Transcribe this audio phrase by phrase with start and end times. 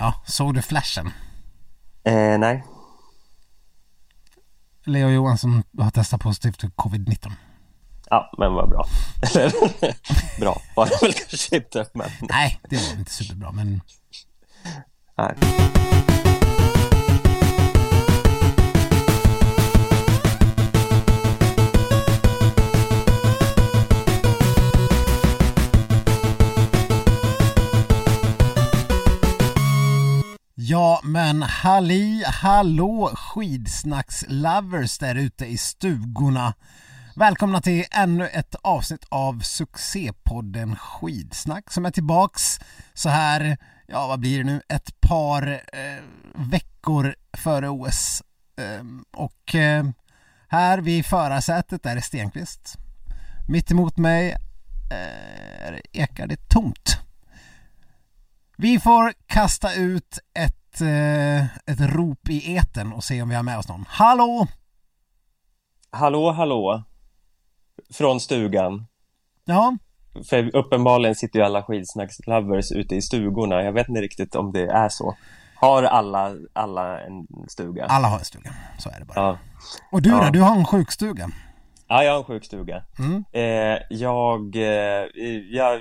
[0.00, 1.06] Ja, såg du flashen?
[2.04, 2.64] Eh, nej.
[4.84, 7.32] Leo Johansson har testat positivt för covid-19.
[8.10, 8.86] Ja, men vad bra.
[10.40, 12.10] bra var det väl kanske inte, men...
[12.20, 13.80] Nej, det var inte superbra, men...
[15.18, 15.34] Nej.
[30.70, 36.54] Ja, men halli hallå skidsnackslovers där ute i stugorna.
[37.16, 42.60] Välkomna till ännu ett avsnitt av succépodden Skidsnack som är tillbaks
[42.94, 43.56] så här,
[43.86, 46.02] ja vad blir det nu, ett par eh,
[46.34, 48.22] veckor före OS.
[48.56, 49.84] Eh, och eh,
[50.48, 52.76] här vid förarsätet är det Stenqvist.
[53.48, 54.36] Mitt emot mig
[54.90, 57.00] eh, ekar det tomt.
[58.62, 63.42] Vi får kasta ut ett, eh, ett rop i eten och se om vi har
[63.42, 63.84] med oss någon.
[63.88, 64.46] Hallå!
[65.90, 66.82] Hallå, hallå.
[67.94, 68.86] Från stugan.
[69.44, 69.76] Ja,
[70.30, 73.62] För uppenbarligen sitter ju alla skidsnackslovers ute i stugorna.
[73.62, 75.16] Jag vet inte riktigt om det är så.
[75.54, 77.84] Har alla, alla en stuga?
[77.84, 78.50] alla har en stuga.
[78.78, 79.20] Så är det bara.
[79.20, 79.38] Ja.
[79.92, 80.16] Och du då?
[80.16, 80.30] Ja.
[80.30, 81.28] Du har en sjukstuga.
[81.88, 82.82] ja, jag har en sjukstuga.
[82.98, 83.24] Mm.
[83.32, 85.06] Eh, jag, eh,
[85.50, 85.80] jag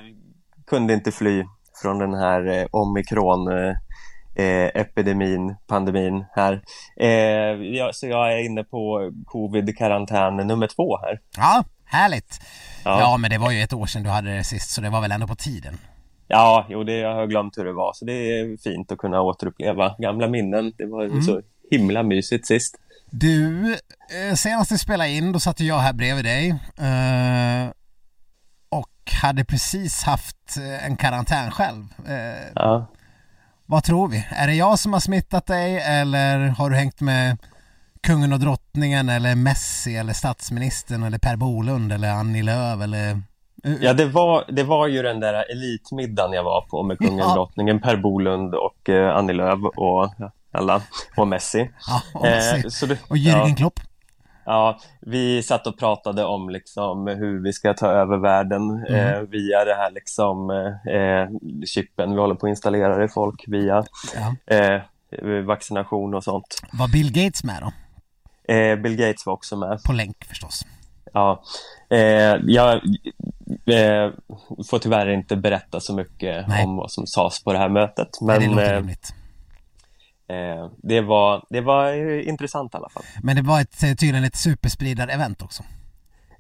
[0.68, 1.44] kunde inte fly
[1.82, 3.48] från den här eh, omikron
[4.40, 6.62] eh, epidemin, pandemin här.
[7.00, 7.08] Eh,
[7.76, 11.20] jag, så jag är inne på covid-karantän nummer två här.
[11.38, 12.42] Ja, härligt.
[12.86, 13.00] Ja.
[13.00, 13.18] Ja.
[13.18, 15.12] men det var ju ett år sedan du hade det sist så det var väl
[15.12, 15.78] ändå på tiden.
[16.28, 19.22] Ja, jo, det, jag har glömt hur det var, så det är fint att kunna
[19.22, 20.74] återuppleva gamla minnen.
[20.78, 21.22] Det var Mm.
[21.22, 22.76] så himla mysigt sist.
[23.12, 23.72] Du,
[24.30, 26.50] eh, senast vi spelade in då satt jag här bredvid dig.
[26.80, 27.70] Eh,
[28.70, 31.86] och hade precis haft eh, en karantän själv.
[32.08, 32.88] Eh, Ja.
[33.72, 34.26] Vad tror vi?
[34.32, 37.38] Är det jag som har smittat dig eller har du hängt med
[38.02, 43.22] kungen och drottningen eller Messi eller statsministern eller Per Bolund eller Annie Lööf eller...
[43.82, 47.34] Ja, det var, det var ju den där elitmiddagen jag var på med kungen, Ja.
[47.34, 50.14] drottningen, Per Bolund och eh, Annie Lööf och
[50.52, 50.82] alla,
[51.18, 51.70] och Messi.
[51.88, 52.86] Ja, och, Messi.
[52.86, 53.80] Eh, det, och Jürgen ja, Klopp.
[54.50, 59.30] Ja, vi satt och pratade om liksom hur vi ska ta över världen eh, Mm.
[59.30, 63.84] via det här liksom eh, chippen vi håller på att installera i folk via
[64.16, 64.56] Ja.
[64.56, 64.82] eh,
[65.46, 66.62] vaccination och sånt.
[66.72, 67.72] Var Bill Gates med då?
[68.54, 69.84] Eh, Bill Gates var också med.
[69.84, 70.66] På länk förstås.
[71.14, 71.44] Ja,
[71.90, 72.00] eh,
[72.44, 72.74] jag
[73.66, 74.12] eh,
[74.70, 76.66] får tyvärr inte berätta så mycket Nej.
[76.66, 78.10] om vad som sades på det här mötet.
[78.22, 79.14] Men, Men det låter eh, rimligt.
[80.30, 83.04] Eh, det, var, det var eh, intressant i alla fall.
[83.24, 85.64] Men det var ett, eh, tydligen ett superspridar-event också.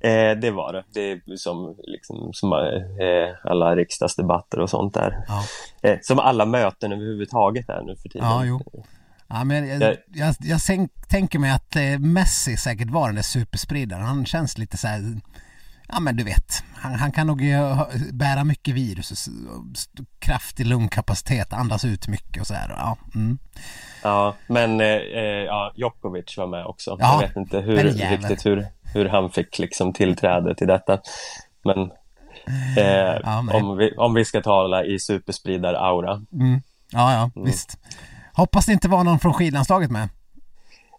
[0.01, 0.83] Eh, det var det.
[0.94, 5.25] Det är som, liksom, som eh, alla riksdagsdebatter och sånt där.
[5.27, 5.44] Ja,
[5.89, 8.27] Eh, som alla möten överhuvudtaget är nu för tiden.
[8.27, 8.61] ja jo.
[9.27, 10.59] Ja, men jag, Jag- jag, jag
[11.07, 14.06] tänker mig att eh, Messi säkert var den där superspridaren.
[14.06, 15.01] Han känns lite så här,
[15.91, 19.29] ja men du vet, han, han kan nog eh, bära mycket virus
[20.19, 22.69] kraftig lungkapacitet, andas ut mycket och så här.
[22.69, 23.39] Ja, mm.
[24.03, 26.97] Ja, men eh, eh, ja, Djokovic var med också.
[27.00, 31.00] Ja, jag vet inte hur, riktigt hur, hur han fick liksom tillträde till detta.
[31.63, 31.91] Men
[32.77, 33.61] eh, Ja, nej.
[33.61, 36.25] om, vi, om vi ska tala i superspridar-aura.
[36.33, 36.61] Mm.
[36.91, 37.77] ja, ja visst.
[38.33, 40.09] Hoppas det inte var någon från skidlandslaget med.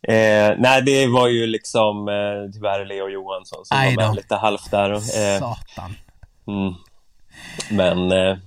[0.08, 4.36] Eh, nej, det var ju liksom eh, tyvärr Leo Johansson som Aj var med lite
[4.36, 4.92] halvt där.
[4.92, 5.94] Eh, Satan.
[6.46, 6.74] mm.
[7.70, 8.38] Men eh,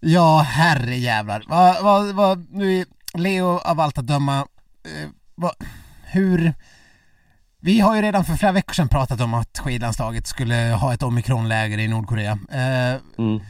[0.00, 1.44] Ja, herre jävlar.
[1.48, 2.84] Vad, vad, vad, nu
[3.14, 4.38] Leo av allt att döma,
[4.84, 5.52] eh, vad,
[6.04, 6.54] hur...
[7.62, 11.02] Vi har ju redan för flera veckor sedan pratat om att skidlandslaget skulle ha ett
[11.02, 12.38] omikronläger i Nordkorea.
[12.50, 13.40] Eh, mm.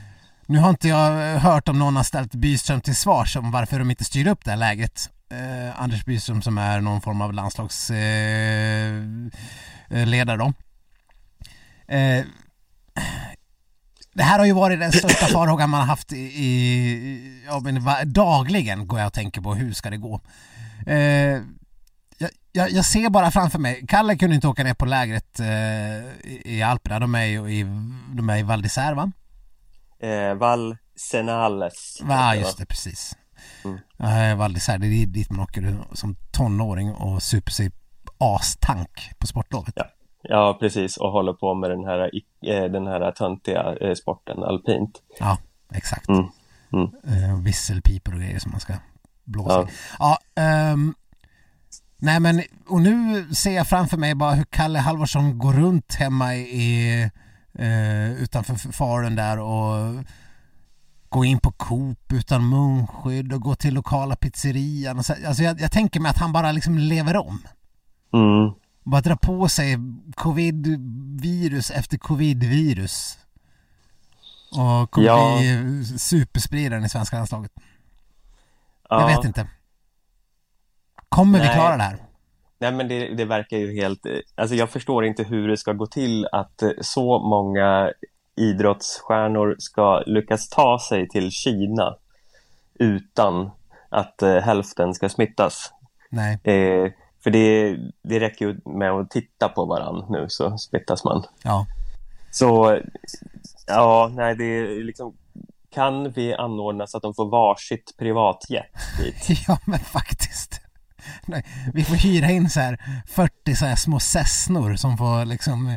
[0.46, 3.90] nu har inte jag hört om någon har ställt Byström till svars om varför de
[3.90, 5.10] inte styr upp det här läget.
[5.30, 10.52] Eh, Anders Byström som är någon form av landslagsledare eh, då.
[11.94, 12.24] Eh,
[14.14, 17.84] det här har ju varit den största farhågan man har haft i, i ja, men
[18.12, 20.21] dagligen går jag och tänker på hur ska det gå.
[20.86, 21.41] Eh,
[22.53, 25.47] jag, jag, ser bara framför mig, Kalle kunde inte åka ner på lägret eh,
[26.30, 27.62] i, i Alperna, de är ju i,
[28.15, 29.12] de är i Val d'Isère va?
[30.00, 32.03] eh, Val Senales.
[32.09, 33.16] Ja just det, precis.
[33.65, 33.78] Mm.
[34.33, 37.71] Eh, Val d'Isère, det är dit man åker som tonåring och super sig
[38.18, 39.72] astank på sportlovet.
[39.77, 39.84] Ja.
[40.22, 40.97] Ja, precis.
[40.97, 45.03] Och håller på med den här, i- eh, den här töntiga eh, sporten, alpint.
[45.18, 45.39] Ja,
[45.74, 46.09] exakt.
[46.09, 46.24] Mm.
[46.72, 46.91] Mm.
[47.24, 48.74] Eh, visselpipor och grejer som man ska
[49.24, 49.63] blåsa Ja.
[49.68, 49.72] i.
[49.98, 50.95] Ja, ehm,
[51.98, 56.34] nej men och nu ser jag framför mig bara hur Kalle Halvarsson går runt hemma
[56.36, 57.03] i
[57.59, 60.04] eh, utanför Falun där och
[61.10, 64.98] gå in på Coop utan munskydd och gå till lokala pizzerian.
[64.98, 67.42] Och så, alltså jag, jag tänker mig att han bara liksom lever om.
[68.12, 68.54] Mm.
[68.84, 69.77] Bara dra på sig
[70.16, 73.18] covid-virus efter covid-virus.
[74.53, 75.39] Och kommer Ja.
[75.39, 77.53] bli superspridaren i svenska landslaget.
[78.89, 79.01] Ja.
[79.01, 79.47] Jag vet inte.
[81.09, 81.54] Kommer vi Nej.
[81.54, 82.03] klara det här?
[82.59, 85.72] Nej men det, det verkar ju helt, eh, alltså jag förstår inte hur det ska
[85.72, 87.92] gå till att eh, så många
[88.36, 91.97] idrottsstjärnor ska lyckas ta sig till Kina
[92.74, 93.50] utan
[93.88, 95.72] att eh, hälften ska smittas.
[96.10, 96.38] Nej.
[96.44, 96.92] Eh,
[97.22, 101.24] för det, det räcker ju med att titta på varann nu så smittas man.
[101.42, 101.66] Ja.
[102.30, 102.78] Så
[103.66, 105.16] ja, nej det är liksom
[105.71, 108.66] kan vi anordna så att de får varsitt privatjet
[108.98, 109.41] dit?
[109.48, 110.60] Ja men faktiskt.
[111.27, 111.44] Nej,
[111.74, 115.77] vi får hyra in så här 40 så här små Cessnor som får liksom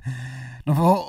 [0.65, 0.99] de får,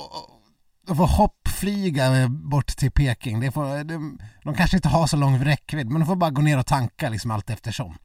[0.86, 3.40] de får hoppflyga bort till Peking.
[3.40, 6.42] Det får, de, de kanske inte har så lång räckvidd men de får bara gå
[6.42, 7.96] ner och tanka liksom allt eftersom.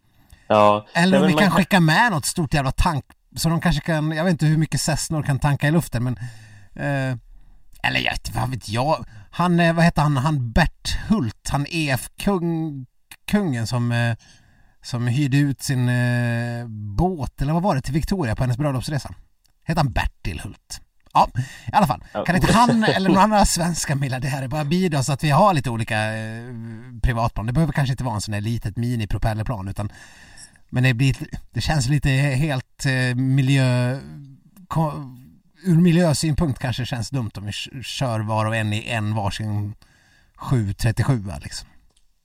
[0.48, 3.06] Ja, Eller om vi man kan skicka med något stort jävla tank
[3.36, 6.18] så de kanske kan, jag vet inte hur mycket Cessnor kan tanka i luften men
[6.76, 7.18] eh,
[7.84, 9.06] eller jag vet, vad vet jag.
[9.32, 12.86] Han, eh, vad heter han, han Bert Hult, han EF-kung,
[13.28, 14.16] kungen som, eh,
[14.82, 19.14] som hyrde ut sin eh, båt, eller vad var det, till Victoria på hennes bröllopsresa.
[19.66, 20.82] Heter han Bertil Hult?
[21.14, 21.30] Ja,
[21.68, 22.04] i alla fall.
[22.26, 25.70] Kan inte han eller några andra svenska miljardärer bara bidra så att vi har lite
[25.70, 26.44] olika eh,
[27.04, 27.46] privatplan?
[27.46, 29.92] Det behöver kanske inte vara en sån där litet mini-propellerplan utan
[30.70, 31.16] men det, blir,
[31.52, 34.00] det känns lite helt eh, miljö...
[34.68, 34.92] Ko,
[35.64, 37.52] ur miljösynpunkt kanske det känns dumt om vi
[37.84, 39.76] kör var och en i en varsin
[40.36, 41.68] 737 liksom.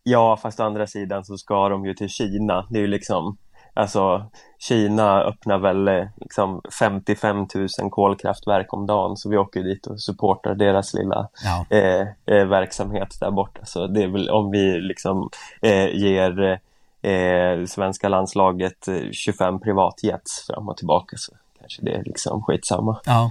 [0.02, 2.66] Ja, fast å andra sidan så ska de ju till Kina.
[2.70, 3.36] Det är ju liksom,
[3.74, 4.26] alltså
[4.58, 7.46] Kina öppnar väl eh, liksom 55
[7.80, 12.44] 000 kolkraftverk om dagen så vi åker dit och supportar deras lilla Ja, eh, eh,
[12.46, 13.60] verksamhet där borta.
[13.64, 15.30] Så det är väl om vi liksom
[15.62, 16.60] eh, ger
[17.02, 23.00] eh, svenska landslaget eh, 25 privatjets fram och tillbaka så kanske det är liksom skitsamma.
[23.04, 23.30] ja.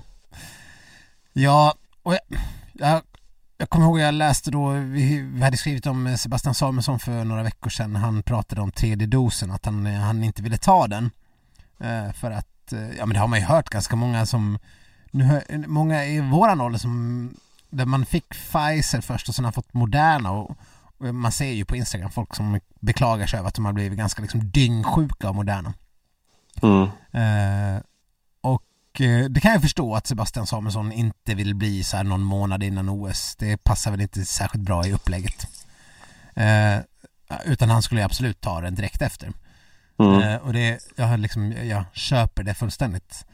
[1.35, 1.73] Ja,
[2.03, 2.21] och jag,
[2.73, 3.01] jag,
[3.57, 7.69] jag kommer ihåg jag läste då, vi, hade skrivit om Sebastian Samuelsson för några veckor
[7.69, 7.95] sedan.
[7.95, 11.11] Han pratade om tredje dosen, att han, eh, han inte ville ta den.
[11.79, 14.59] Eh, för att, eh, ja men det har man ju hört ganska många som,
[15.11, 17.29] nu, många i våran ålder som,
[17.69, 20.57] där man fick Pfizer först och sen har fått Moderna och,
[20.97, 23.97] och man ser ju på Instagram folk som beklagar sig över att de har blivit
[23.97, 25.73] ganska liksom dyngsjuka av Moderna.
[26.61, 26.87] Mm.
[28.93, 32.23] Och eh, det kan jag förstå att Sebastian Samuelsson inte vill bli så här någon
[32.23, 33.35] månad innan OS.
[33.35, 35.47] Det passar väl inte särskilt bra i upplägget.
[36.33, 36.77] Eh,
[37.45, 39.31] utan han skulle ju absolut ta den direkt efter.
[39.99, 40.21] Mm.
[40.21, 43.25] Eh, och det, jag, liksom, jag köper det fullständigt.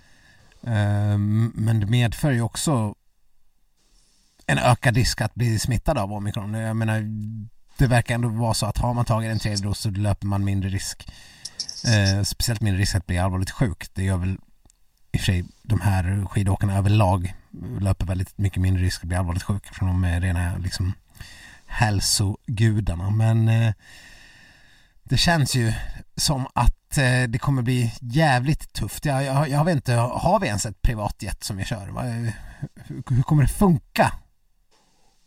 [0.63, 1.17] Eh,
[1.53, 2.95] men det medför ju också
[4.45, 6.53] en ökad risk att bli smittad av omikron.
[6.53, 7.03] Jag menar,
[7.77, 10.43] det verkar ändå vara så att har man tagit en tredje dos så löper man
[10.43, 11.07] mindre risk.
[11.85, 13.87] Eh, speciellt mindre risk att bli allvarligt sjuk.
[13.93, 14.37] Det gör väl
[15.11, 17.33] i och för sig de här skidåkarna överlag
[17.81, 20.93] löper väldigt mycket mindre risk att bli allvarligt sjuk för de är rena liksom
[21.65, 23.09] hälsogudarna.
[23.09, 23.73] Men eh,
[25.03, 25.73] det känns ju
[26.15, 29.05] som att eh, det kommer bli jävligt tufft.
[29.05, 31.87] Jag, jag, jag vet inte, har vi ens ett privatjet som vi kör?
[31.87, 32.33] Va- Hur,
[33.15, 34.11] hur kommer det funka?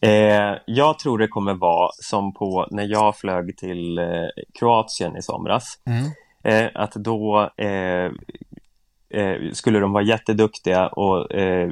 [0.00, 4.04] Eh, jag tror det kommer vara som på när jag flög till eh,
[4.58, 5.78] Kroatien i somras.
[5.86, 6.10] Mm.
[6.44, 7.50] Eh, att då
[9.12, 11.70] eh, skulle de vara jätteduktiga och eh,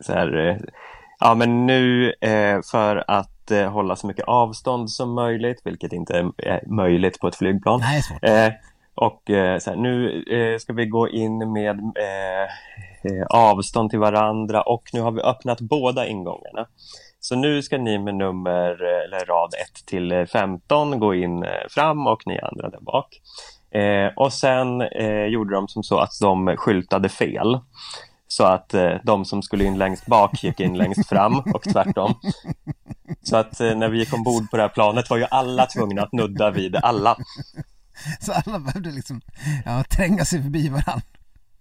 [0.00, 0.56] så här, eh,
[1.20, 6.30] ja men nu eh, för att eh, hålla så mycket avstånd som möjligt, vilket inte
[6.38, 7.80] är, möjligt på ett flygplan.
[7.80, 8.20] Nej, svårt.
[8.94, 10.24] Och så här, nu
[10.60, 11.80] ska vi gå in med
[13.30, 16.66] avstånd till varandra och nu har vi öppnat båda ingångarna.
[17.20, 22.06] Så nu ska ni med nummer, eller rad 1 till eh, 15 gå in fram
[22.06, 23.20] och ni andra där bak.
[23.74, 27.60] Eh, och sen eh, gjorde de som så att de skyltade fel.
[28.28, 32.14] Så att eh, de som skulle in längst bak gick in längst fram och tvärtom.
[33.22, 36.02] Så att eh, när vi gick ombord på det här planet var ju alla tvungna
[36.02, 37.16] att nudda vid alla.
[38.20, 39.20] Så alla behövde liksom
[39.64, 41.02] ja, tränga sig förbi varandra.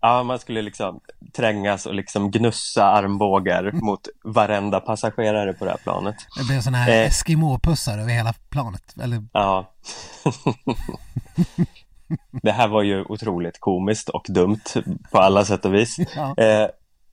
[0.01, 1.00] Ja, man skulle liksom
[1.36, 6.16] trängas och liksom gnussa armbågar mot varenda passagerare på det här planet.
[6.38, 7.08] Det blev sådana här Eh.
[7.08, 8.96] Eskimo-pussar över hela planet.
[9.01, 9.74] Eller, Ja.
[12.44, 14.60] det här var ju otroligt komiskt och dumt
[15.12, 15.98] på alla sätt och vis.
[16.16, 16.36] ja.
[16.44, 16.68] Eh,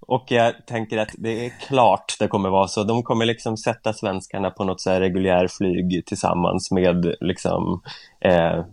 [0.08, 2.84] och jag tänker att det är klart det kommer vara så.
[2.84, 7.80] De kommer liksom sätta svenskarna på något så här reguljär flyg tillsammans med liksom
[8.24, 8.64] eh,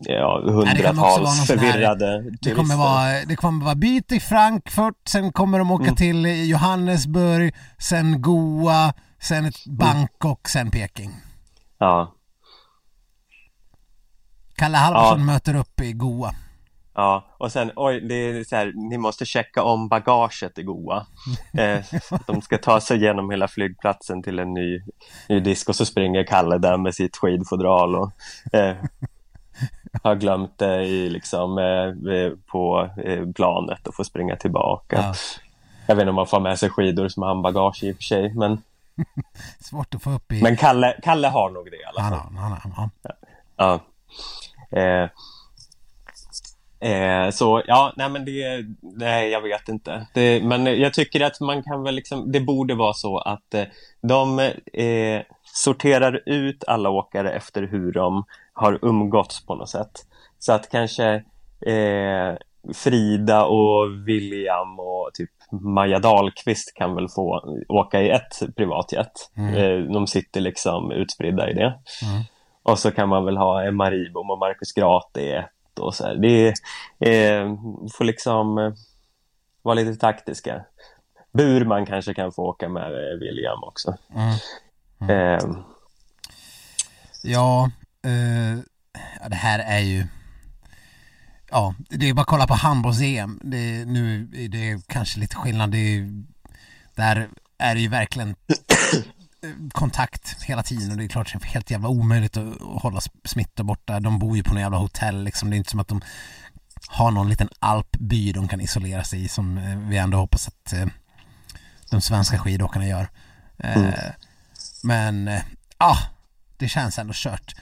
[0.00, 5.32] ja, hundratals sån här- förvirrade Det kommer, vara, det kommer vara byte i Frankfurt, sen
[5.32, 5.96] kommer de åka Mm.
[5.96, 11.10] till Johannesburg, sen Goa, sen ett Bangkok, sen Peking.
[11.78, 12.12] Ja,
[14.58, 15.24] Kalle Halvarsson Ja.
[15.24, 16.34] möter upp i Goa.
[16.94, 17.24] ja.
[17.38, 21.06] Och sen, oj, det är så här, ni måste checka om bagaget i Goa.
[21.58, 21.80] Eh,
[22.26, 24.82] de ska ta sig igenom hela flygplatsen till en ny,
[25.28, 28.10] ny disk och så springer Kalle där med sitt skidfodral och
[28.52, 28.76] eh,
[30.02, 34.96] har glömt det i, liksom, eh, eh, på eh, planet och får springa tillbaka.
[34.96, 35.14] Ja.
[35.86, 38.34] Jag vet inte om man får med sig skidor som handbagage i och för sig,
[38.34, 38.62] men,
[39.60, 40.42] Svårt att få upp i...
[40.42, 42.12] men Kalle, Kalle har nog det i alla fall.
[42.18, 43.10] han, har- han, har- ja.
[43.56, 43.80] Ja.
[44.70, 45.08] Eh,
[46.90, 50.06] eh, så ja, nej men det, nej jag vet inte.
[50.14, 53.64] Det, men jag tycker att man kan väl liksom, det borde vara så att eh,
[54.02, 54.38] de
[54.72, 60.06] eh, sorterar ut alla åkare efter hur de har umgåtts på något sätt.
[60.38, 61.14] Så att kanske
[61.66, 62.36] eh,
[62.74, 69.30] Frida och William och typ Maja Dahlqvist kan väl få åka i ett privatjet.
[69.36, 69.54] Mm.
[69.54, 71.78] Eh, de sitter liksom utspridda i det.
[72.02, 72.24] Mm.
[72.70, 76.04] Och så kan man väl ha Emma Ribom och Marcus Grate i ett och så
[76.04, 76.14] här.
[76.14, 76.48] Det
[76.98, 77.54] eh,
[77.92, 78.72] får liksom eh,
[79.62, 80.64] vara lite taktiska.
[81.32, 83.96] Burman kanske kan få åka med eh, William också.
[85.00, 85.10] Mm.
[85.10, 85.58] Eh,
[87.22, 87.70] Ja,
[88.04, 88.58] eh,
[89.20, 90.06] ja, det här är ju...
[91.50, 93.40] Ja, det är bara att kolla på handbolls-EM.
[93.42, 95.70] Det, nu är det kanske lite skillnad.
[95.70, 96.24] Det är,
[96.94, 99.02] där är det ju verkligen eh,
[99.72, 103.62] kontakt hela tiden och det är klart det är helt jävla omöjligt att, hålla smitta
[103.62, 104.00] borta.
[104.00, 105.50] De bor ju på något jävla hotell liksom.
[105.50, 106.00] Det är inte som att de
[106.88, 110.72] har någon liten alpby de kan isolera sig i som eh, vi ändå hoppas att
[110.72, 110.86] eh,
[111.90, 113.08] de svenska skidåkarna gör.
[113.58, 113.94] Eh, Mm.
[114.82, 115.30] Men,
[115.78, 115.96] ja,
[116.56, 117.54] det känns ändå kört.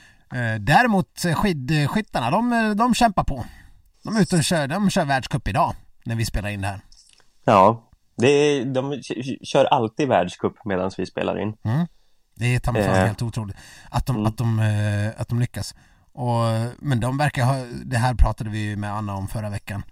[0.61, 3.47] Däremot skidskyttarna, de, de kämpar på.
[4.02, 6.80] De är ute och kör, de kör världscup idag när vi spelar in det här.
[7.45, 7.86] ja,
[8.17, 9.03] det är, de
[9.45, 11.55] kör alltid världscup medan vi spelar in.
[11.65, 11.87] Mm.
[12.35, 12.95] Det är ta mig Eh.
[12.95, 13.57] helt otroligt
[13.91, 14.27] att de, Mm.
[14.27, 15.75] att de, eh, att de lyckas.
[16.13, 16.43] Och,
[16.79, 17.55] men de verkar ha,
[17.85, 19.83] det här pratade vi ju med Anna om förra veckan.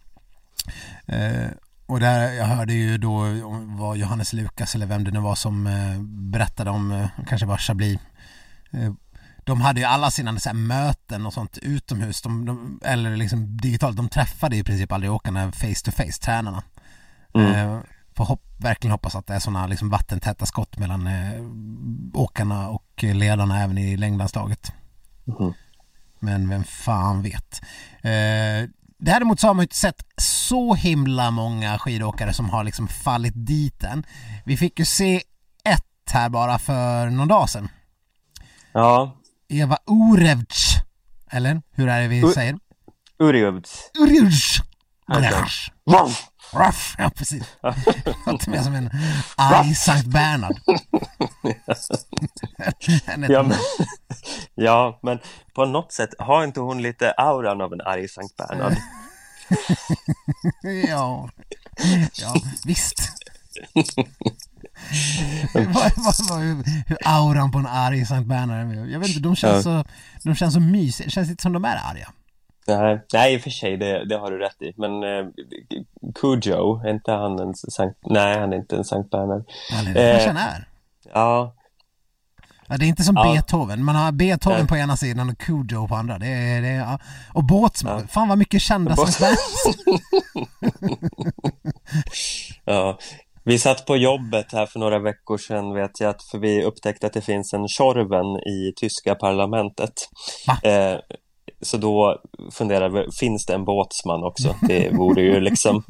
[1.06, 1.48] Eh,
[1.86, 3.24] och där, jag hörde ju då
[3.78, 6.00] vad Johannes Lukas eller vem det nu var som eh,
[6.32, 7.98] berättade om, eh, kanske var Chablis.
[8.72, 8.92] Eh,
[9.44, 13.56] de hade ju alla sina så här, möten och sånt utomhus, de, de, eller liksom
[13.56, 13.96] digitalt.
[13.96, 16.62] De träffade i princip aldrig åkarna face to face, tränarna.
[17.34, 17.80] Mm.
[18.16, 21.40] Får hopp, verkligen hoppas att det är sådana liksom vattentäta skott mellan eh,
[22.14, 24.72] åkarna och ledarna även i längdlandslaget.
[25.24, 25.54] Mhm.
[26.20, 27.60] Men vem fan vet.
[28.02, 32.88] Eh, däremot så har man ju inte sett så himla många skidåkare som har liksom
[32.88, 34.06] fallit dit än.
[34.44, 35.22] Vi fick ju se
[35.64, 37.68] ett här bara för någon dag sedan.
[38.72, 39.16] Ja,
[39.48, 40.74] Eva Urevc.
[41.30, 42.58] Eller hur är det vi U- säger?
[43.98, 44.60] Urjuvts.
[45.08, 45.70] Urevc.
[45.86, 46.22] Alltså.
[46.54, 47.42] Ruff, ja precis.
[48.26, 48.90] Låter mer som en
[49.36, 50.56] arg Sankt Bernhard.
[53.28, 53.58] Ja men,
[54.54, 55.18] ja, men
[55.54, 58.76] på något sätt, har inte hon lite auran av en arg Sankt Bernhard?
[60.88, 61.30] ja.
[62.14, 62.34] ja,
[62.66, 63.10] visst.
[65.54, 68.86] vad, vad, vad, hur, hur auran på en arg Sankt Bernhard är.
[68.86, 69.84] Jag vet inte, de känns, så,
[70.22, 71.06] de känns så mysiga.
[71.06, 72.08] Det känns inte som de är arga.
[72.66, 74.72] Nej, nej i och för sig, det, det har du rätt i.
[74.76, 75.26] Men eh,
[76.14, 77.98] Cujo, är inte han en Sankt...
[78.02, 79.44] Nej, han är inte en Sankt Bernhard.
[79.80, 80.36] Eller det kanske Eh.
[80.36, 80.68] han är.
[81.14, 81.54] Ja,
[82.68, 83.32] Ja, det är inte som Ja.
[83.32, 83.84] Beethoven.
[83.84, 84.68] Man har Beethoven Nej.
[84.68, 86.18] på ena sidan och Cujo på andra.
[86.18, 86.98] Det är, det är, ja.
[87.32, 88.00] Och Båtsman.
[88.00, 88.06] Ja.
[88.06, 89.38] Fan vad mycket kända Sankt Bernhard.
[92.64, 92.98] ja.
[93.46, 97.12] Vi satt på jobbet här för några veckor sedan vet jag, för vi upptäckte att
[97.12, 99.92] det finns en Tjorven i tyska parlamentet.
[100.62, 100.98] Eh,
[101.64, 102.20] så då
[102.52, 104.56] funderade vi, finns det en båtsman också?
[104.62, 105.84] Det vore ju liksom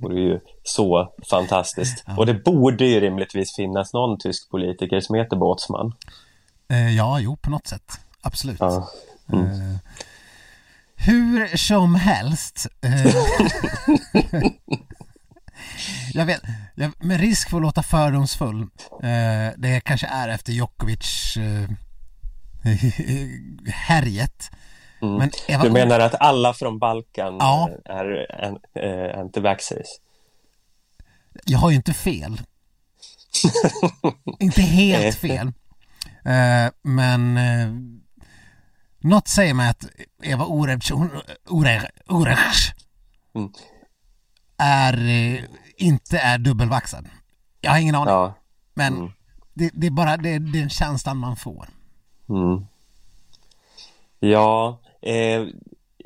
[0.00, 2.04] vore ju så fantastiskt.
[2.06, 2.16] Ja.
[2.16, 5.92] Och det borde ju rimligtvis finnas någon tysk politiker som heter båtsman.
[6.68, 8.00] Eh, ja, jo, på något sätt.
[8.20, 8.60] Absolut.
[8.60, 8.90] Ja.
[9.32, 9.44] Mm.
[9.44, 9.76] Eh,
[10.96, 12.66] hur som helst.
[12.82, 13.06] Eh,
[16.14, 16.40] jag vet,
[16.74, 18.60] jag, med risk för att låta fördomsfull.
[19.02, 21.70] Eh, det kanske är efter Djokovic eh,
[23.72, 24.50] härjet.
[25.02, 25.14] Mm.
[25.16, 27.70] Men Eva Du menar att alla från Balkan Ja.
[27.84, 28.26] är
[28.74, 29.86] eh, anti-vaxxers?
[31.44, 32.40] jag har ju inte fel.
[34.38, 35.46] inte helt fel.
[36.24, 37.68] Eh, men eh,
[38.98, 39.84] något säger mig att
[40.22, 42.72] Eva Orevc, hon- Ore- Orevc
[43.34, 43.52] Mm.
[44.58, 45.40] är, eh,
[45.76, 47.08] inte är dubbelvaxad.
[47.60, 48.14] Jag har ingen aning.
[48.14, 48.34] Ja.
[48.74, 49.12] men mm.
[49.54, 51.68] det, det är bara det, det är den känslan man får.
[52.30, 52.66] Mm.
[54.20, 55.46] Ja, eh,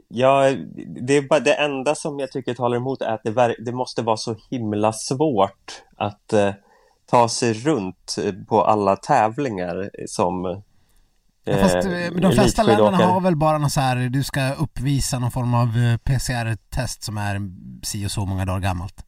[0.09, 0.51] ja,
[0.87, 4.03] det är bara det enda som jag tycker talar emot är att det, det måste
[4.03, 6.55] vara så himla svårt att eh,
[7.07, 8.17] ta sig runt
[8.49, 10.63] på alla tävlingar som
[11.47, 11.83] Ja, fast eh,
[12.21, 15.69] de flesta länderna har väl bara någon så här, du ska uppvisa någon form av
[15.69, 17.41] eh, PCR-test som är
[17.83, 19.05] si och så många dagar gammalt.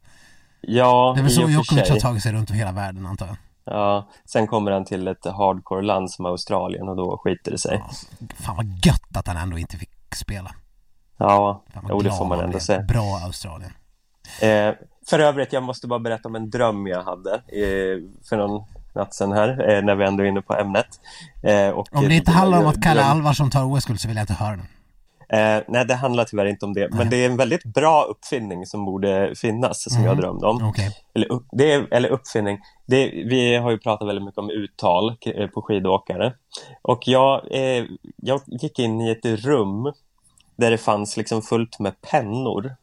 [0.61, 3.35] Ja, Det är väl så Djokovic har tagit sig runt över hela världen antar jag.
[3.69, 7.83] Ja, sen kommer han till ett hardcore-land som Australien och då skiter det sig.
[8.35, 10.51] Fan vad gött att han ändå inte fick spela.
[11.17, 12.81] Ja, jo, det får man ändå säga.
[12.81, 13.71] Bra Australien.
[14.41, 14.73] Eh,
[15.09, 19.13] för övrigt, jag måste bara berätta om en dröm jag hade eh, för någon natt
[19.13, 20.87] sen här, eh, när vi ändå är inne på ämnet.
[21.43, 24.23] Eh, och om det inte handlar om att Kalle Alvarsson tar OS-guld så vill jag
[24.23, 24.67] inte höra den.
[25.29, 28.65] Eh, nej, det handlar tyvärr inte om det, men det är en väldigt bra uppfinning
[28.65, 30.05] som borde finnas, som mm.
[30.07, 30.69] jag drömde om.
[30.69, 30.89] Okay.
[31.15, 32.59] Eller, upp, det är, eller uppfinning.
[32.85, 36.33] Det, vi har ju pratat väldigt mycket om uttal eh, på skidåkare.
[36.81, 39.93] Och jag, eh, jag gick in i ett rum
[40.55, 42.75] där det fanns liksom fullt med pennor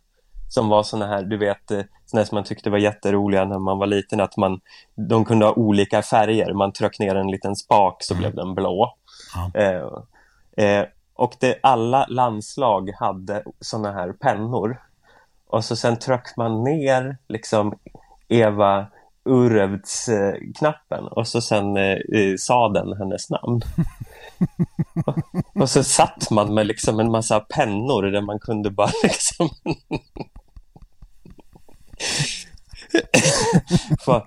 [0.49, 3.79] som var såna här, du vet, eh, såna som man tyckte var jätteroliga när man
[3.79, 4.61] var liten, att man,
[4.95, 6.53] de kunde ha olika färger.
[6.53, 8.23] Man tryckte ner en liten spak så mm.
[8.23, 8.95] blev den blå.
[9.35, 9.61] Ja.
[9.61, 14.83] Eh, eh, och det, alla landslag hade såna här pennor.
[15.47, 17.79] Och så sen tryckte man ner liksom
[18.29, 18.87] Eva
[19.25, 23.63] Urevts eh, knappen och så sen eh, eh sa den hennes namn.
[25.07, 25.19] och,
[25.63, 29.49] och så satt man med liksom en massa pennor där man kunde bara liksom
[34.05, 34.27] få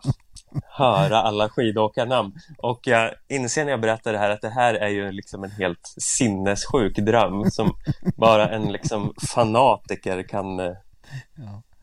[0.65, 2.33] höra alla skidåkarnamn.
[2.57, 5.51] Och jag inser när jag berättar det här att det här är ju liksom en
[5.51, 7.73] helt sinnessjuk dröm som
[8.15, 10.75] bara en liksom fanatiker kan,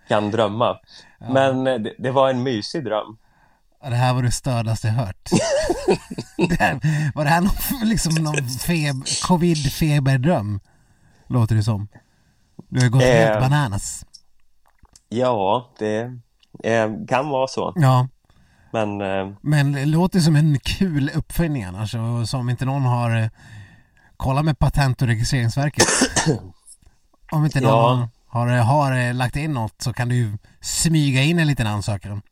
[0.09, 0.79] kan drömma.
[1.19, 1.33] Ja.
[1.33, 3.17] Men det, det, var en mysig dröm.
[3.83, 5.31] det här var det stördaste jag hört.
[6.49, 6.81] det här,
[7.15, 10.61] var det här någon, liksom någon feb, covid-feberdröm?
[11.27, 11.89] Låter det som.
[12.69, 14.05] Du har gått eh, helt bananas.
[15.09, 16.01] Ja, det
[16.65, 17.73] eh, kan vara så.
[17.77, 18.09] Ja.
[18.75, 23.23] Men, eh, Men det låter som en kul uppfinning annars och som inte någon har
[23.23, 23.29] eh,
[24.17, 25.87] kollat med Patent och registreringsverket.
[27.33, 28.09] Om inte någon ja.
[28.27, 32.23] har, har lagt in något så kan du smyga in en liten ansökan.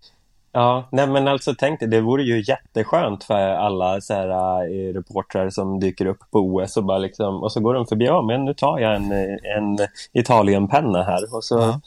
[0.52, 4.94] Ja, nej men alltså tänk dig, det vore ju jätteskönt för alla så här, uh,
[4.94, 8.22] reportrar som dyker upp på OS och bara liksom, och så går de förbi, ja
[8.22, 9.12] men nu tar jag en,
[9.56, 9.78] en
[10.12, 11.80] Italienpenna här och så ja.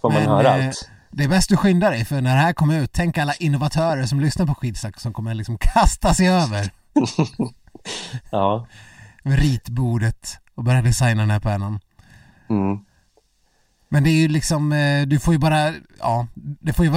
[0.00, 0.91] får man men, höra eh, allt.
[1.14, 4.06] Det är bäst du skyndar dig för när det här kommer ut, tänk alla innovatörer
[4.06, 6.70] som lyssnar på skitsnack som kommer liksom kasta sig över.
[8.30, 8.66] ja.
[9.22, 11.80] Ritbordet och börja designa den här pennan.
[12.50, 12.78] Mm.
[13.88, 16.90] Men det är ju liksom, eh, du får ju bara, ja, det får ju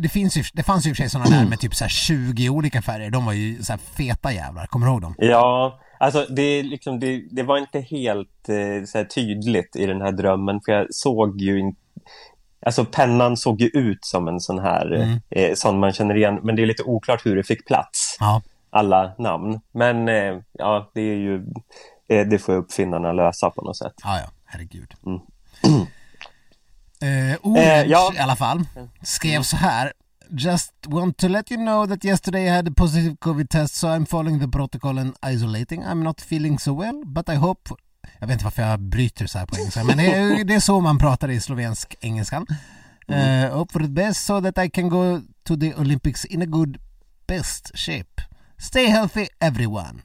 [0.00, 1.88] det finns ju, det fanns ju i och för sig sådana där med typ så
[1.88, 5.14] 20 olika färger, de var ju så feta jävlar, kommer du ihåg dem?
[5.18, 10.12] Ja, alltså det, liksom, det, det var inte helt eh, så tydligt i den här
[10.12, 11.80] drömmen, för jag såg ju inte
[12.66, 15.20] Alltså pennan såg ju ut som en sån här, mm.
[15.30, 18.16] eh, sån man känner igen, men det är lite oklart hur det fick plats.
[18.20, 18.42] Ja.
[18.70, 19.60] Alla namn.
[19.72, 21.34] Men eh, ja, det är ju,
[22.08, 23.94] eh, det får uppfinnarna lösa på något sätt.
[24.04, 24.94] Ja, ja, herregud.
[25.06, 25.20] Mm.
[27.32, 28.12] eh, Orange ja.
[28.14, 28.64] i alla fall
[29.02, 29.92] skrev så här.
[30.30, 33.86] Just want to let you know that yesterday I had a positive covid test so
[33.86, 35.82] I'm following the protocol and isolating.
[35.82, 37.70] I'm not feeling so well but I hope
[38.18, 40.60] jag vet inte varför jag bryter så här på engelska, men det är, det är
[40.60, 42.46] så man pratar i slovensk engelskan.
[43.08, 43.44] Mm.
[43.44, 46.46] Uh, hope for the best so that I can go to the Olympics in a
[46.46, 46.78] good
[47.26, 48.22] best shape.
[48.58, 50.00] Stay healthy everyone.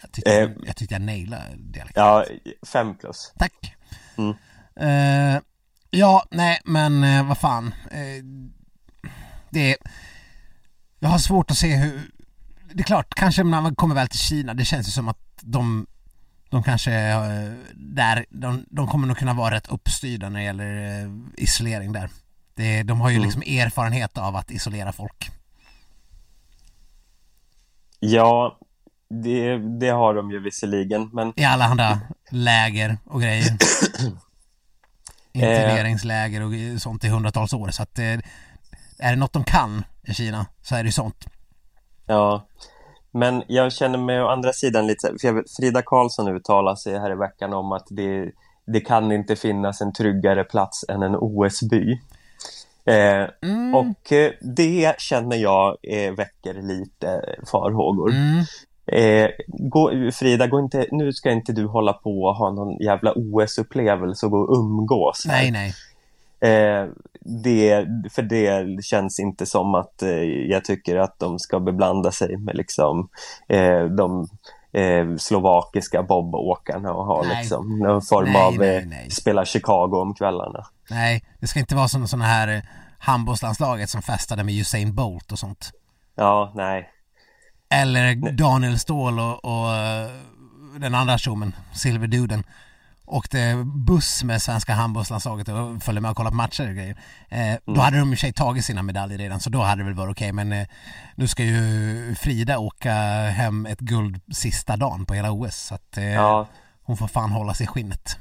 [0.00, 2.04] Jag tyckte, eh, jag, tyckte jag nailade dialekten.
[2.04, 2.24] Ja,
[2.66, 3.32] fem plus.
[3.38, 3.76] Tack.
[4.16, 4.34] Mm.
[4.80, 5.40] Uh,
[5.90, 7.66] ja, nej, men uh, vad fan.
[7.66, 8.24] Uh,
[9.50, 9.76] det är...
[10.98, 12.10] Jag har svårt att se hur...
[12.74, 15.18] Det är klart, kanske när man kommer väl till Kina, det känns ju som att
[15.40, 15.86] de
[16.52, 21.02] de kanske, eh, där, de, de kommer nog kunna vara rätt uppstyrda när det gäller
[21.02, 22.10] eh, isolering där.
[22.54, 23.26] Det, de har ju mm.
[23.26, 25.30] liksom erfarenhet av att isolera folk.
[28.00, 28.58] Ja,
[29.08, 31.32] det, det har de ju visserligen, men...
[31.36, 33.44] I alla läger och grejer.
[35.32, 38.18] Interneringsläger och sånt i hundratals år, så att eh,
[38.98, 41.26] är det något de kan i Kina så är det sånt.
[42.06, 42.46] Ja,
[43.12, 47.14] men jag känner mig å andra sidan lite, för Frida Karlsson uttalar sig här i
[47.14, 48.32] veckan om att det,
[48.66, 52.00] det kan inte finnas en tryggare plats än en OS-by.
[52.84, 53.74] Eh, mm.
[53.74, 58.10] Och eh, det känner jag eh, väcker lite farhågor.
[58.10, 58.44] Mm.
[58.86, 63.12] Eh, gå, Frida, gå inte, nu ska inte du hålla på och ha någon jävla
[63.12, 65.26] OS-upplevelse och gå och umgås.
[65.26, 65.42] Här.
[65.42, 65.74] Nej, nej.
[66.42, 66.88] Eh,
[67.44, 72.36] det, för det känns inte som att eh, jag tycker att de ska beblanda sig
[72.36, 73.08] med liksom
[73.48, 74.28] eh, de
[74.72, 77.36] eh, slovakiska bobåkarna och ha nej.
[77.38, 79.10] liksom någon form nej, av nej, eh, nej.
[79.10, 80.66] spela Chicago om kvällarna.
[80.90, 82.62] Nej, det ska inte vara som sådana här
[82.98, 85.70] handbollslandslaget som festade med Usain Bolt och sånt.
[86.14, 86.88] Ja, nej.
[87.74, 90.10] Eller Daniel Ståhl och, och eh,
[90.76, 92.44] den andra tjommen, Silverduden
[93.12, 96.96] åkte buss med svenska handbollslandslaget och följde med och kollade på matcher och grejer.
[97.28, 97.60] Eh, mm.
[97.64, 99.86] Då hade de i och för sig tagit sina medaljer redan så då hade det
[99.86, 100.44] väl varit okej okay.
[100.44, 100.66] men eh,
[101.16, 102.92] nu ska ju Frida åka
[103.28, 106.46] hem ett guld sista dagen på hela OS så att eh, ja.
[106.82, 108.16] hon får fan hålla sig i skinnet.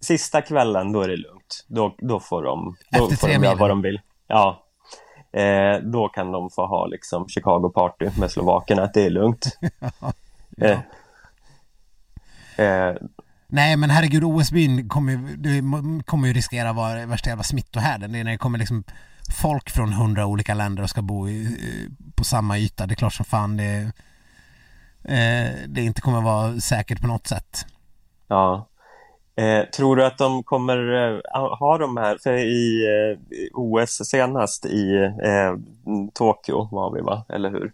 [0.00, 1.64] Sista kvällen då är det lugnt.
[1.68, 4.00] Då, då får de, då Efter får de göra vad de vill.
[4.26, 4.64] Ja,
[5.34, 9.58] Eh, då kan de få ha liksom Chicago party med slovakerna, att det är lugnt.
[10.56, 10.82] ja.
[12.56, 12.94] eh, eh,
[13.54, 18.12] Nej men herregud OS-byn kommer ju, kommer ju riskera att vara värsta jävla smittohärden.
[18.12, 18.84] Det är när det kommer liksom
[19.42, 21.58] folk från hundra olika länder och ska bo i,
[22.16, 22.86] på samma yta.
[22.86, 23.92] Det är klart som fan det,
[25.04, 27.66] eh, det inte kommer vara säkert på något sätt.
[28.28, 28.68] Ja.
[29.36, 31.20] Eh, tror du att de kommer eh,
[31.58, 33.18] ha de här, för i eh,
[33.52, 35.54] OS senast i eh,
[36.14, 37.72] Tokyo var vi va, eller hur?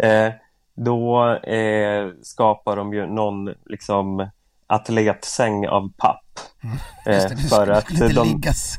[0.00, 0.32] Mm.
[0.76, 4.28] då eh, skapar de ju någon liksom
[4.66, 6.40] atletsäng av papp.
[6.62, 6.76] Mm.
[7.04, 8.76] Det, för att de, liggas.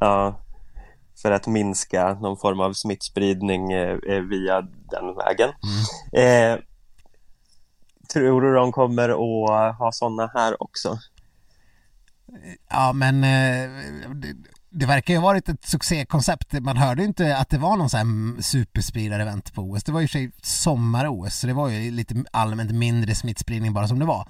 [0.00, 0.40] Ja,
[1.22, 3.68] för att minska någon form av smittspridning
[4.30, 5.50] via den vägen.
[6.12, 6.60] Mm.
[8.12, 10.98] tror du de kommer att ha sådana här också?
[12.70, 13.70] Ja men eh,
[14.14, 14.34] det,
[14.70, 16.52] det verkar ju ha varit ett succékoncept.
[16.52, 19.84] Man hörde inte att det var någon sån här superspridare-event på OS.
[19.84, 23.98] Det var ju sig sommar-OS så det var ju lite allmänt mindre smittspridning bara som
[23.98, 24.28] det var.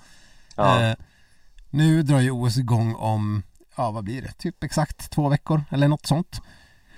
[0.57, 0.83] Ja.
[0.83, 0.97] Eh,
[1.71, 3.43] nu drar ju OS igång om,
[3.77, 6.41] ja vad blir det, typ exakt två veckor eller något sånt.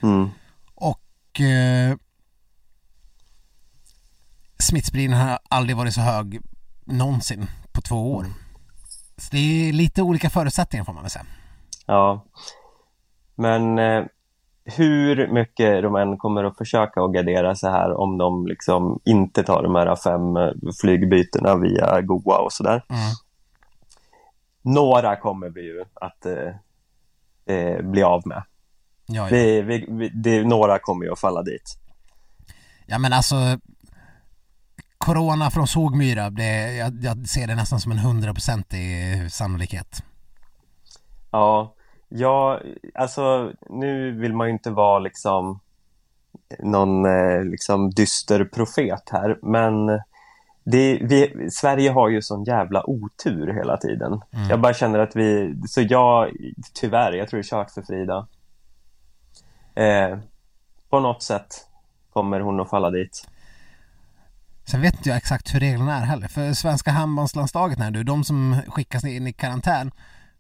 [0.03, 0.29] Mm.
[0.75, 1.97] Och eh,
[4.59, 6.41] smittspridningen har aldrig varit så hög
[6.85, 8.25] någonsin på två år.
[8.25, 8.35] Mm.
[9.17, 11.27] Så det är lite olika förutsättningar får man väl säga.
[11.87, 12.25] Ja.
[13.35, 14.05] Men eh,
[14.65, 19.43] hur mycket de än kommer att försöka att gardera sig här om de liksom inte
[19.43, 22.85] tar de här fem eh, flygbytena via Goa och sådär.
[22.89, 23.01] Mm.
[24.67, 28.43] Några kommer vi ju att eh, eh, bli av med.
[29.07, 29.29] Ja, ja.
[29.31, 31.79] Vi, vi, vi, det, några kommer ju att falla dit.
[32.87, 33.37] Ja men alltså
[34.99, 38.83] Corona från sågmyra, det, jag, jag ser det nästan som en hundraprocentig
[39.33, 40.03] sannolikhet.
[41.31, 41.75] Ja,
[42.09, 42.61] ja,
[42.95, 45.61] alltså nu vill man ju inte vara liksom
[46.59, 50.01] någon eh, liksom dyster profet här, men
[50.69, 54.21] det, vi, Sverige har ju sån jävla otur hela tiden.
[54.33, 54.49] Mm.
[54.49, 56.31] Jag bara känner att vi, så jag,
[56.75, 58.27] tyvärr, jag tror det är kört för Frida.
[59.75, 60.19] Eh,
[60.91, 61.67] på något sätt
[62.13, 63.29] kommer hon att falla dit.
[64.65, 66.29] Sen vet inte jag exakt hur reglerna är heller.
[66.29, 69.91] För svenska handbollslandslaget här nu, de som skickas in i karantän,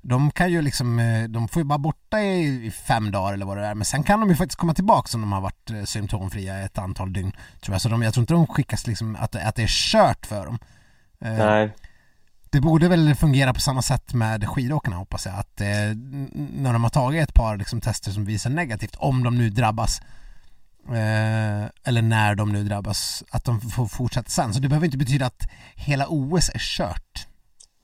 [0.08, 3.56] de kan ju liksom, eh, de får ju bara borta i fem dagar eller vad
[3.56, 3.74] det är.
[3.74, 6.78] Men sen kan de ju faktiskt komma tillbaka om de har varit eh, symptomfria ett
[6.78, 7.32] antal dygn.
[7.60, 7.82] Tror jag.
[7.82, 10.58] Så de, jag tror inte de skickas liksom, att, att det är kört för dem.
[11.20, 11.74] Eh, Nej.
[12.50, 15.34] Det borde väl fungera på samma sätt med skidåkarna hoppas jag.
[15.34, 19.50] Att när de har tagit ett par liksom, tester som visar negativt, om de nu
[19.50, 20.00] drabbas,
[21.84, 24.54] eller när de nu drabbas, att de får fortsätta sen.
[24.54, 27.26] Så det behöver inte betyda att hela OS är kört.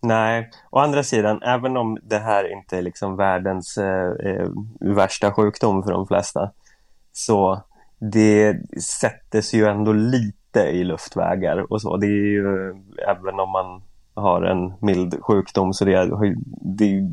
[0.03, 4.49] Nej, å andra sidan, även om det här inte är liksom världens eh, eh
[4.81, 6.51] värsta sjukdom för de flesta,
[7.13, 7.63] så
[7.99, 11.97] det sätter ju ändå lite i luftvägar och så.
[11.97, 12.75] Det är ju,
[13.09, 13.83] även om man
[14.15, 16.35] har en mild sjukdom, så det, är,
[16.79, 17.13] det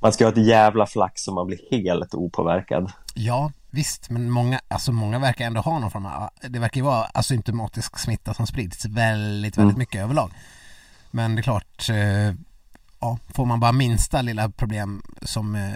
[0.00, 2.92] man ska ha ett jävla flax så man blir helt opåverkad.
[3.14, 6.84] Ja, Visst, men många, alltså många verkar ändå ha någon form av, det verkar ju
[6.84, 9.78] vara asymptomatisk smitta som sprids väldigt, väldigt mm.
[9.78, 10.30] mycket överlag.
[11.10, 12.34] Men det är klart, eh,
[13.00, 15.72] ja, får man bara minsta lilla problem som eh,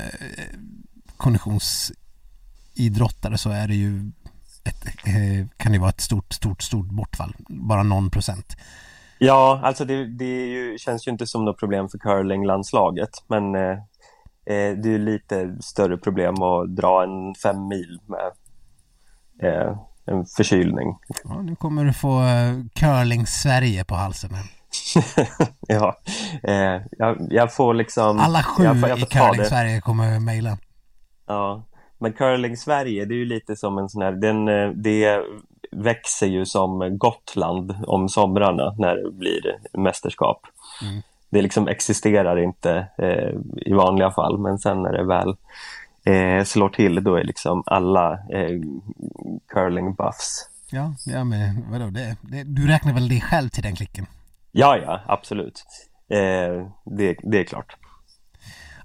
[1.16, 4.12] konditionsidrottare så är det ju
[4.64, 8.56] ett, eh, kan det vara ett stort, stort, stort bortfall, bara någon procent.
[9.18, 13.78] Ja, alltså det, det ju, känns ju inte som något problem för curlinglandslaget, men eh,
[14.46, 18.32] det är lite större problem att dra en fem mil med
[19.42, 20.98] eh, en förkylning.
[21.24, 24.30] Ja, nu kommer du få uh, curling Sverige på halsen.
[25.68, 25.98] ja,
[26.42, 28.18] eh, jag, jag, får liksom...
[28.20, 30.58] Alla sju jag jag i curling Sverige kommer mejla.
[31.26, 31.64] Ja,
[31.98, 35.20] men curling Sverige det är ju lite som en sån här, den, eh, det
[35.72, 40.40] växer ju som Gotland om somrarna när det blir mästerskap.
[40.82, 41.02] Mm
[41.34, 45.36] det liksom existerar inte eh, i vanliga fall men sen när det väl
[46.04, 48.60] eh, slår till då är liksom alla eh,
[49.48, 50.48] curling buffs.
[50.70, 54.06] Ja, ja men vadå, det, det, du räknar väl dig själv till den klicken?
[54.56, 55.64] Ja, ja, absolut.
[56.08, 57.76] Eh, det, det är klart.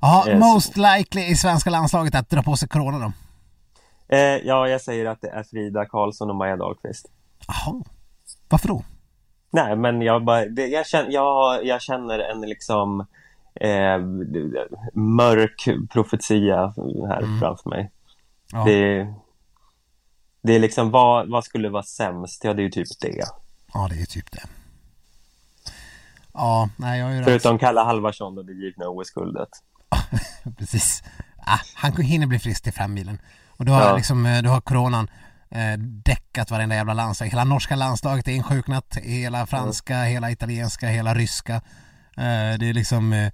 [0.01, 3.11] Ja, eh, most likely i svenska landslaget att dra på sig corona då?
[4.15, 7.05] Eh, ja, jag säger att det är Frida Karlsson och Maja Dahlqvist.
[7.47, 7.83] Jaha,
[8.49, 8.83] varför då?
[9.51, 12.99] Nej, men jag, bara, det, jag, känner, jag, jag känner en liksom
[13.55, 13.97] eh,
[14.93, 16.73] mörk profetia
[17.09, 17.39] här Mm.
[17.39, 17.91] framför mig.
[18.51, 18.63] Ja.
[18.65, 19.07] Det,
[20.43, 22.43] det är liksom, vad, vad skulle vara sämst?
[22.43, 23.23] Ja, det är ju typ det.
[23.73, 24.41] Ja, det är typ det.
[26.33, 27.25] Ja, nej, jag är ju rätt.
[27.25, 29.49] Förutom Kalle Halvarsson och det givna OS-guldet.
[30.57, 31.03] Precis.
[31.37, 33.21] Ah, han hinner bli frisk till femmilen.
[33.49, 33.95] Och då har, Ja.
[33.95, 35.09] liksom, eh, då har coronan
[35.51, 37.27] eh, däckat varenda jävla landslag.
[37.27, 38.97] Hela norska landslaget är insjuknat.
[39.01, 41.53] Hela franska, hela italienska, hela ryska.
[42.17, 43.13] Eh, det är liksom...
[43.13, 43.31] Eh,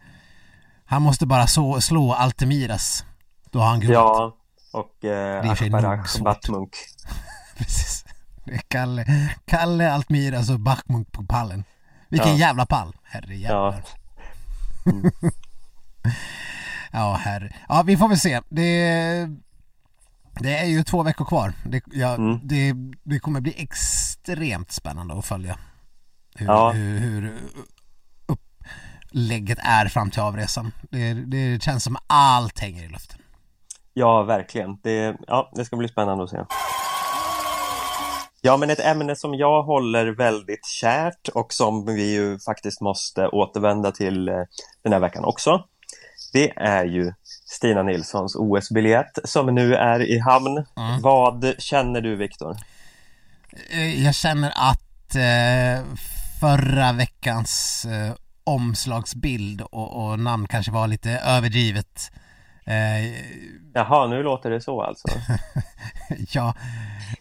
[0.86, 3.05] han måste bara så, slå Altemiras.
[3.51, 3.95] Då har han guldet.
[3.95, 4.36] Ja,
[4.73, 6.23] och eh, svårt.
[6.23, 6.75] Batmunk.
[7.58, 8.05] Precis.
[8.45, 9.05] Det är Kalle,
[9.45, 11.63] Kalle Altmiras och Bachmunk på pallen.
[12.15, 12.47] Vilken Ja.
[12.47, 12.95] jävla pall.
[13.04, 13.84] Herre jävlar.
[14.86, 14.91] Ja.
[16.91, 17.54] Ja, herre.
[17.69, 18.41] Ja, vi får väl se.
[18.49, 19.28] Det,
[20.39, 21.54] det är ju två veckor kvar.
[21.65, 22.39] Det, ja, Mm.
[22.43, 22.73] det,
[23.04, 25.58] det kommer bli extremt spännande att följa
[26.36, 26.71] hur, Ja.
[26.71, 27.38] hur, hur
[28.25, 30.71] upplägget är fram till avresan.
[30.91, 33.19] Det, det känns som allt hänger i luften.
[33.93, 34.78] Ja, verkligen.
[34.84, 36.38] Det, ja, det ska bli spännande att se.
[38.45, 43.27] Ja, men ett ämne som jag håller väldigt kärt och som vi ju faktiskt måste
[43.27, 44.36] återvända till eh,
[44.84, 45.63] den här veckan också.
[46.34, 47.13] Det är ju
[47.45, 50.65] Stina Nilssons OS-biljett som nu är i hamn.
[50.77, 51.01] Mm.
[51.01, 52.58] Vad känner du, Viktor?
[53.69, 55.86] Eh, Jag känner att eh,
[56.41, 57.86] förra veckans
[58.43, 62.12] omslagsbild och, och namn kanske var lite överdrivet.
[62.65, 63.21] Eh,
[63.73, 65.08] Jaha, nu låter det så alltså.
[66.31, 66.53] ja,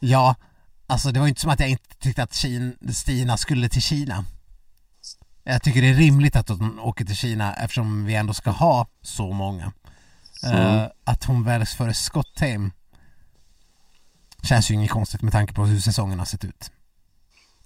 [0.00, 0.34] ja,
[0.86, 2.34] alltså det var ju inte som att jag inte tyckte att
[2.94, 4.24] Stina skulle till Kina.
[5.44, 8.86] Jag tycker det är rimligt att hon åker till Kina eftersom vi ändå ska ha
[9.02, 9.72] så många.
[10.44, 10.90] Mm.
[11.04, 12.70] att hon väljs före Scott Tame
[14.42, 16.70] känns ju inget konstigt med tanke på hur säsongen har sett ut.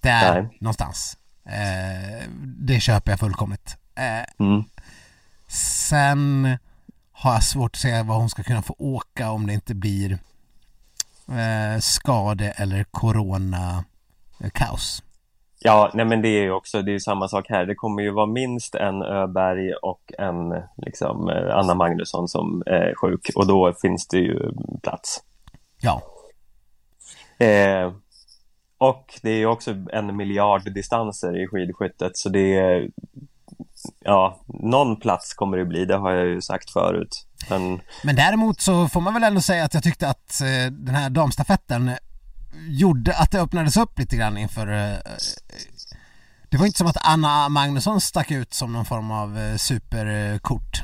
[0.01, 0.59] Där Nej.
[0.61, 1.17] någonstans.
[1.45, 3.77] Eh, det köper jag fullkomligt.
[3.95, 4.65] Eh, Mm.
[5.49, 6.59] Sen
[7.13, 10.19] har jag svårt att se vad hon ska kunna få åka om det inte blir
[11.29, 13.85] eh, skade eller corona
[14.41, 15.03] eh.
[15.61, 17.67] Ja, nej men det är ju också, det är ju samma sak här.
[17.67, 22.95] Det kommer ju vara minst en Öberg och en liksom eh, Anna Magnusson som är
[22.95, 25.23] sjuk och då finns det ju plats.
[25.81, 26.03] Ja,
[27.39, 27.93] Eh,
[28.79, 32.91] och det är ju också en miljard distanser i skidskyttet så det är
[34.05, 37.27] Ja, någon plats kommer det bli, det har jag ju sagt förut.
[37.51, 40.95] Men men däremot så får man väl ändå säga att jag tyckte att eh, den
[40.95, 41.91] här damstafetten
[42.69, 44.97] gjorde att det öppnades upp lite grann inför eh,
[46.51, 50.83] det var inte som att Anna Magnusson stack ut som någon form av eh, superkort.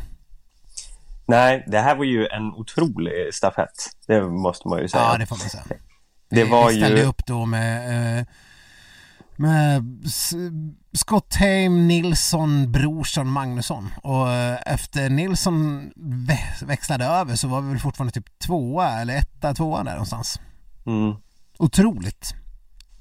[1.26, 3.90] nej, det här var ju en otrolig stafett.
[4.06, 5.02] Det måste man ju säga.
[5.04, 5.64] Ja, det får man säga.
[6.30, 8.24] Det var Vi ställde ju- upp då med, eh,
[9.38, 10.32] med S-
[10.92, 17.68] Scott Tame, Nilsson, Brorsson, Magnusson och eh, efter Nilsson vä- växlade över så var vi
[17.70, 20.40] väl fortfarande typ tvåa eller etta, tvåa där någonstans.
[20.86, 21.14] Mm.
[21.58, 22.34] Otroligt.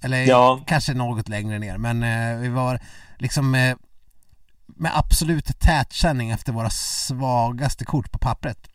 [0.01, 0.63] Eller Ja.
[0.67, 2.79] kanske något längre ner men eh, vi var
[3.17, 3.75] liksom eh,
[4.65, 8.67] med absolut tätkänning efter våra svagaste kort på pappret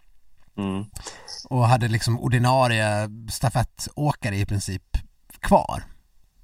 [0.58, 0.84] Mm.
[1.50, 4.82] och hade liksom ordinarie stafettåkare i princip
[5.40, 5.82] kvar.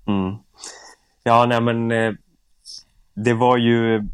[0.07, 0.35] Mm.
[1.27, 2.13] Ja, nej men eh,
[3.15, 4.09] det var ju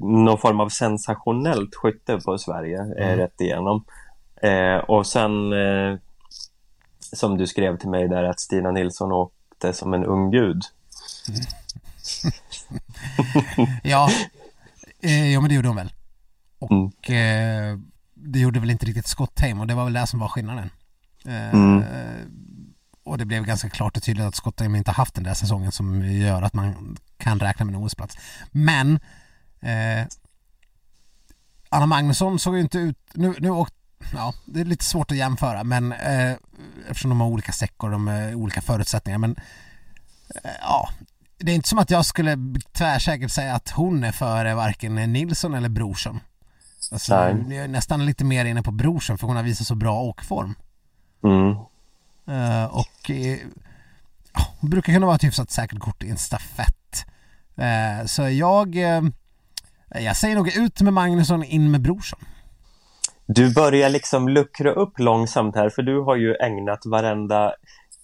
[0.00, 3.18] någon form av sensationellt skytte på Sverige eh, Mm.
[3.18, 3.84] rätt igenom.
[4.42, 5.32] Eh, och sen
[7.12, 10.62] som du skrev till mig där att Stina Nilsson åkte som en ung gud.
[13.82, 14.10] Ja,
[15.02, 15.92] eh, ja men det gjorde hon väl.
[16.58, 16.70] Och
[17.10, 17.82] Mm.
[18.14, 20.70] det gjorde väl inte riktigt Scott Tame och det var väl det som var skillnaden.
[21.24, 21.82] Mm.
[23.08, 25.72] Och det blev ganska klart och tydligt att Scott Tame inte haft den där säsongen
[25.72, 28.18] som gör att man kan räkna med en OS-plats.
[28.50, 29.00] Men
[29.60, 30.06] eh,
[31.68, 33.74] Anna Magnusson såg ju inte ut, nu, nu åkt,
[34.14, 36.32] ja det är lite svårt att jämföra men eh,
[36.88, 39.36] eftersom de har olika säckor, de har olika förutsättningar men
[40.44, 40.88] eh, ja
[41.38, 42.38] det är inte som att jag skulle
[42.72, 46.20] tvärsäkert säga att hon är före varken Nilsson eller Brorsson.
[46.92, 47.56] Alltså, Nej.
[47.56, 50.54] jag är nästan lite mer inne på Brorsson för hon har visat så bra åkform.
[51.24, 51.56] Mm.
[52.28, 53.38] Eh, och eh,
[54.34, 57.04] ja, hon brukar kunna vara ett hyfsat säkert kort i en stafett.
[57.56, 59.02] Eh, så jag, eh,
[59.88, 62.20] jag säger nog ut med Magnusson, in med Brorsson.
[63.26, 67.54] Du börjar liksom luckra upp långsamt här för du har ju ägnat varenda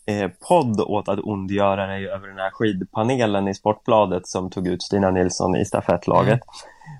[0.06, 4.82] eh, podd åt att ondgöra dig över den här skidpanelen i Sportbladet som tog ut
[4.82, 6.40] Stina Nilsson i stafettlaget.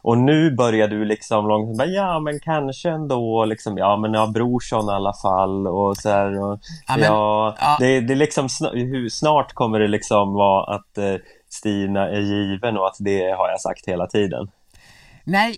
[0.03, 4.27] Och nu börjar du liksom långsamt, bara, ja men kanske ändå, liksom, ja men ja,
[4.27, 7.77] Brorsson i alla fall och så här, och, Ja, men- ja, ja.
[7.81, 8.49] Det, det är liksom,
[9.11, 11.15] snart kommer det liksom vara att eh,
[11.49, 14.49] Stina är given och att det har jag sagt hela tiden.
[15.25, 15.57] Nej,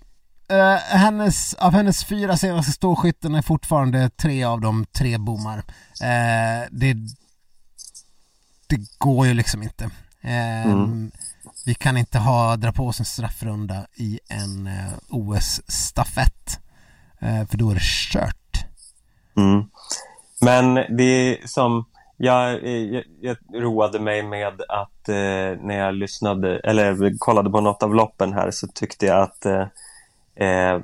[0.49, 5.63] eh, hennes, av hennes fyra senaste ståskytten är fortfarande tre av dem tre bommar.
[6.71, 6.93] Det,
[8.67, 9.83] det går ju liksom inte.
[10.21, 11.11] Eh, Mm.
[11.65, 16.59] Vi kan inte ha, dra på oss en straffrunda i en eh, OS-stafett.
[17.19, 18.65] Eh, för då är det kört.
[19.37, 19.63] Mm.
[20.41, 21.85] Men det är som
[22.17, 27.61] jag, eh, jag, jag roade mig med att eh, när jag lyssnade eller kollade på
[27.61, 29.67] något av loppen här så tyckte jag att eh,
[30.35, 30.81] eh,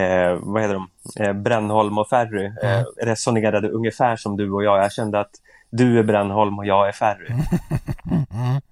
[0.00, 0.88] eh, vad heter de?
[1.24, 2.84] Eh, Brännholm och Ferry eh, Mm.
[3.02, 4.78] resonerade ungefär som du och jag.
[4.84, 5.30] Jag kände att
[5.76, 7.28] du är Brännholm och jag är Ferry.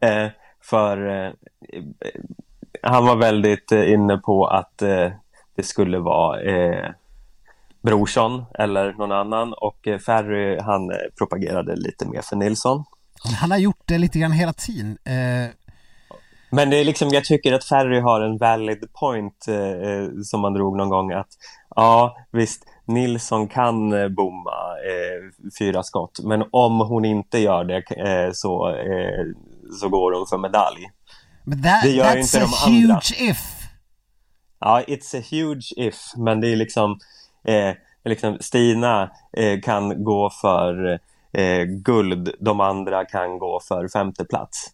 [0.00, 0.28] Eh,
[0.62, 1.32] för eh,
[2.82, 5.10] han var väldigt eh, inne på att eh,
[5.56, 6.90] det skulle vara eh,
[7.82, 12.84] Brorsson eller någon annan och eh, Ferry han eh, propagerade lite mer för Nilsson.
[13.40, 14.98] Han har gjort det lite grann hela tiden.
[15.04, 15.50] Eh,
[16.50, 20.40] Men det är liksom, jag tycker att Ferry har en valid point eh, eh, som
[20.40, 21.28] man drog någon gång att
[21.76, 24.50] ja visst Nilsson kan eh, bomma
[24.86, 29.24] eh, fyra skott men om hon inte gör det eh, så, eh,
[29.80, 30.90] så går hon för medalj.
[31.44, 32.94] men that, Det gör that's inte a de andra.
[32.94, 33.38] huge if.
[34.60, 36.98] Ja, it's a huge if, men det är liksom,
[37.44, 37.74] eh,
[38.04, 40.98] liksom Stina eh, kan gå för
[41.84, 44.70] guld, de andra kan gå för femte plats.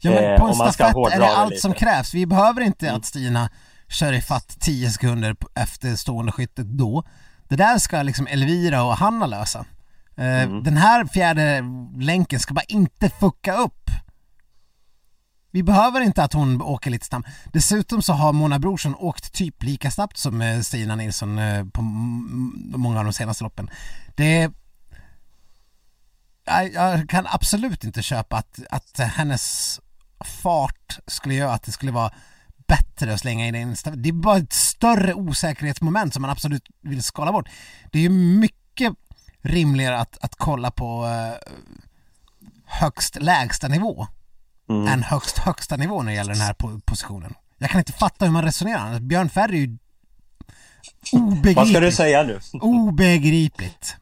[0.00, 1.62] Ja, men på en stafett är det det allt lite.
[1.62, 2.14] som krävs.
[2.14, 3.50] Vi behöver inte att Stina
[3.88, 7.04] kör i fatt 10 sekunder efter stående skyttet då.
[7.48, 9.58] Det där ska liksom Elvira och Hanna lösa.
[10.16, 10.62] Eh, Mm.
[10.62, 11.64] Den här fjärde
[11.98, 13.90] länken ska bara inte fucka upp.
[15.50, 17.28] Vi behöver inte att hon åker lite snabbt.
[17.52, 21.82] Dessutom så har Mona Brorsson åkt typ lika snabbt som eh, Stina Nilsson eh, på
[21.82, 23.70] många av de senaste loppen.
[24.14, 24.50] Det
[26.74, 29.80] jag kan absolut inte köpa att, att hennes
[30.24, 32.12] fart skulle göra att det skulle vara
[32.68, 36.68] bättre att slänga in en stav- Det är bara ett större osäkerhetsmoment som man absolut
[36.82, 37.48] vill skala bort.
[37.92, 38.92] Det är ju mycket
[39.42, 41.52] rimligare att, att kolla på eh,
[42.64, 44.06] högst lägsta nivå
[44.68, 44.88] Mm.
[44.88, 47.34] än högst högsta nivå när det gäller den här po- positionen.
[47.58, 49.00] Jag kan inte fatta hur man resonerar.
[49.00, 49.78] Björn Ferry är ju
[51.12, 51.56] obegripligt.
[51.56, 52.40] Vad ska du säga nu?
[52.52, 53.96] Obegripligt.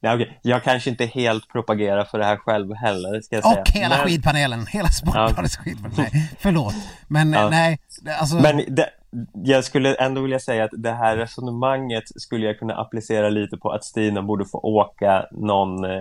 [0.00, 0.38] Ja, okej.
[0.42, 3.82] Jag kanske inte helt propagerar för det här själv heller, ska jag Och säga.
[3.82, 5.92] hela men, skidpanelen, hela Sportbladets skidpanel.
[5.96, 6.74] Nej, förlåt.
[7.08, 7.48] Men Ja.
[7.50, 7.78] nej,
[8.20, 8.36] alltså...
[8.36, 8.90] Men det,
[9.32, 13.70] jag skulle ändå vilja säga att det här resonemanget skulle jag kunna applicera lite på
[13.70, 16.00] att Stina borde få åka någon eh,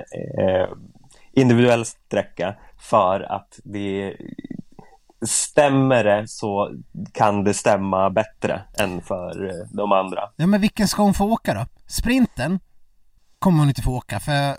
[1.34, 4.16] individuell sträcka för att det
[5.26, 6.72] stämmer det så
[7.12, 10.30] kan det stämma bättre än för eh, de andra.
[10.36, 11.66] Ja men vilken ska hon få åka då?
[11.88, 12.60] Sprinten
[13.39, 14.56] kommer hon inte få åka för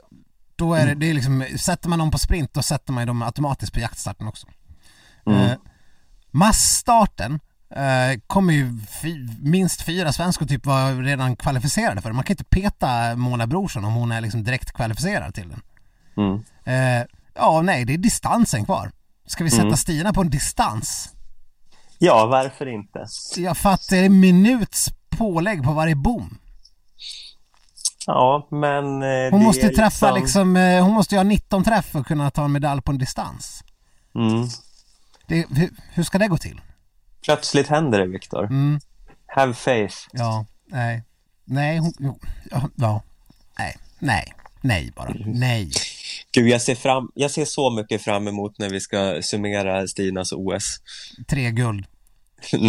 [0.56, 3.22] då är det, det är liksom, sätter man någon på sprint då sätter man dem
[3.22, 4.46] automatiskt på jaktstarten också.
[5.26, 5.40] Mm.
[5.40, 5.56] Eh,
[6.30, 7.40] massstarten
[7.74, 12.12] eh, kommer ju fy, minst fyra svenskor typ vara redan kvalificerade för.
[12.12, 15.62] Man kan inte peta Mona Brorsson om hon är liksom direkt kvalificerad till den.
[16.16, 16.44] Mm.
[16.64, 18.92] Eh, ja, nej, det är distansen kvar.
[19.26, 19.76] Ska vi sätta Mm.
[19.76, 21.14] Stina på en distans?
[21.98, 23.06] Ja, varför inte?
[23.36, 26.38] Jag fattar, det är minuts pålägg på varje bom.
[28.06, 29.02] Ja, men...
[29.02, 32.30] eh, Hon måste träffa liksom, eh, hon måste ju ha 19 träff för att kunna
[32.30, 33.64] ta en medalj på en distans.
[34.14, 34.48] Mm.
[35.26, 36.60] Det, hur, hur ska det gå till?
[37.24, 38.44] Plötsligt händer det, Viktor.
[38.44, 38.80] Mm,
[39.26, 39.96] Have faith.
[40.12, 41.02] ja, nej,
[41.44, 41.92] nej, hon,
[42.50, 43.02] ja, ja,
[43.58, 45.70] nej, nej, nej bara, nej.
[46.32, 50.32] Gud, jag ser, fram, jag ser så mycket fram emot när vi ska summera Stinas
[50.32, 50.76] OS.
[51.28, 51.86] Tre guld.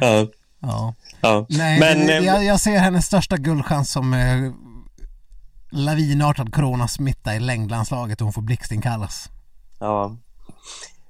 [0.00, 0.26] ja,
[0.62, 0.94] Ja.
[1.20, 1.46] Ja.
[1.48, 4.52] Nej, Men, det- eh, jag, jag ser hennes största guldchans som eh,
[5.70, 9.30] lavinartad coronasmitta i längdlandslaget och hon får blixtinkallas.
[9.80, 10.16] Ja.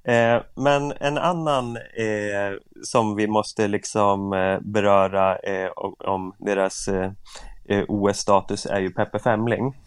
[0.04, 2.52] Eh, men en annan eh,
[2.84, 7.12] som vi måste liksom eh, beröra eh, om, om deras eh,
[7.88, 9.76] OS-status är ju Peppe Femling.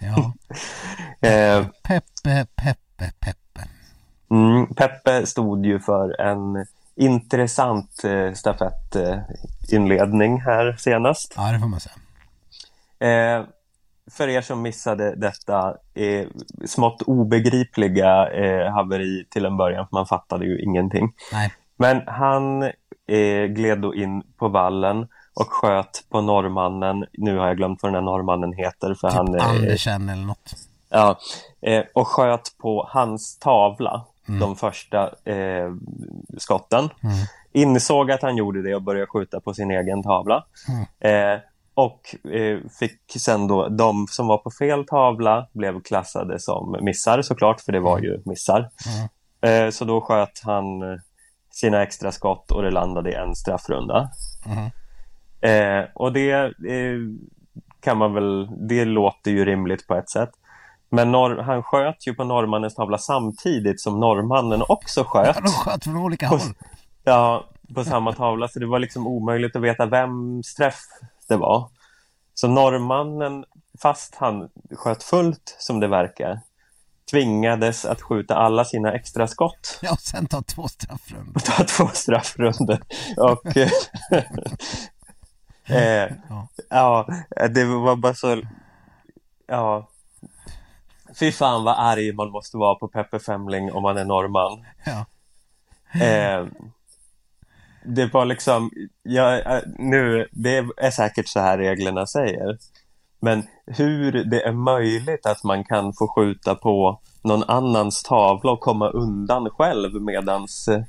[0.00, 0.32] Ja,
[1.82, 3.68] Peppe, Peppe, Peppe.
[4.30, 6.66] mm, Peppe stod ju för en
[6.96, 11.34] intressant eh, stafettinledning här senast.
[11.36, 11.94] Ja, det får man säga.
[13.38, 13.44] Eh,
[14.10, 16.26] för er som missade detta eh,
[16.66, 21.12] smått obegripliga eh, haveri till en början, för man fattade ju ingenting.
[21.32, 22.62] Nej, Men han
[23.06, 27.04] eh, gled då in på vallen och sköt på norrmannen.
[27.12, 29.34] Nu har jag glömt vad den här norrmannen heter för typ han...
[29.34, 30.54] Eh, Andersen eller något.
[30.90, 31.18] Ja,
[31.60, 34.40] eh, och sköt på hans tavla mm.
[34.40, 35.72] de första eh,
[36.38, 36.84] skotten.
[37.02, 37.16] Mm.
[37.52, 40.44] Insåg att han gjorde det och började skjuta på sin egen tavla.
[40.68, 41.34] Mm.
[41.34, 41.40] Eh,
[41.74, 47.22] och eh, fick sen då, de som var på fel tavla blev klassade som missar
[47.22, 48.70] såklart, för det var ju missar.
[49.40, 50.98] Eh, så då sköt han eh,
[51.50, 54.10] sina extra skott och det landade i en straffrunda.
[55.40, 56.98] Eh, och det eh,
[57.80, 60.30] kan man väl, det låter ju rimligt på ett sätt.
[60.94, 65.36] Men norr, han sköt ju på norrmannens tavla samtidigt som norrmannen också sköt.
[65.36, 66.40] De sköt från olika håll.
[67.04, 68.48] Ja, på samma tavla.
[68.48, 70.80] Så det var liksom omöjligt att veta vems träff
[71.28, 71.70] det var.
[72.34, 73.44] Så norrmannen,
[73.82, 76.40] fast han sköt fullt som det verkar,
[77.10, 79.78] tvingades att skjuta alla sina extra skott.
[79.82, 81.40] Ja, och sen ta två straffrundor.
[81.40, 82.78] Ta två straffrundor.
[83.16, 83.56] Och
[85.66, 86.48] eh, ja.
[86.70, 87.06] ja,
[87.50, 88.42] det var bara så...
[89.46, 89.88] Ja.
[91.18, 94.64] Fy fan vad arg man måste vara på Peppe Femling om man är norrman.
[94.84, 95.06] Ja.
[96.04, 96.46] Eh,
[97.84, 98.70] det var liksom,
[99.02, 102.58] ja, eh, nu, det är säkert så här reglerna säger.
[103.20, 108.60] Men hur det är möjligt att man kan få skjuta på någon annans tavla och
[108.60, 110.82] komma undan själv medans eh,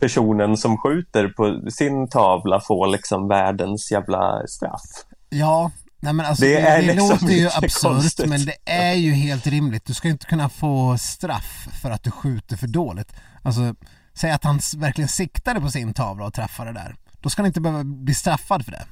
[0.00, 5.04] personen som skjuter på sin tavla får liksom världens jävla straff.
[5.28, 5.70] Ja,
[6.04, 9.46] nej men alltså det, det, det liksom låter ju absurt men det är ju helt
[9.46, 9.84] rimligt.
[9.84, 13.12] Du ska inte kunna få straff för att du skjuter för dåligt.
[13.42, 13.74] Alltså,
[14.14, 16.96] säg att han verkligen siktade på sin tavla och träffade där.
[17.20, 18.86] Då ska han inte behöva bli straffad för det.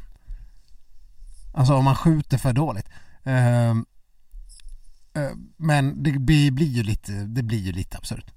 [1.55, 2.87] Alltså om man skjuter för dåligt.
[3.27, 3.83] Uh,
[5.57, 8.31] men det blir, ju lite, det blir ju lite absurt.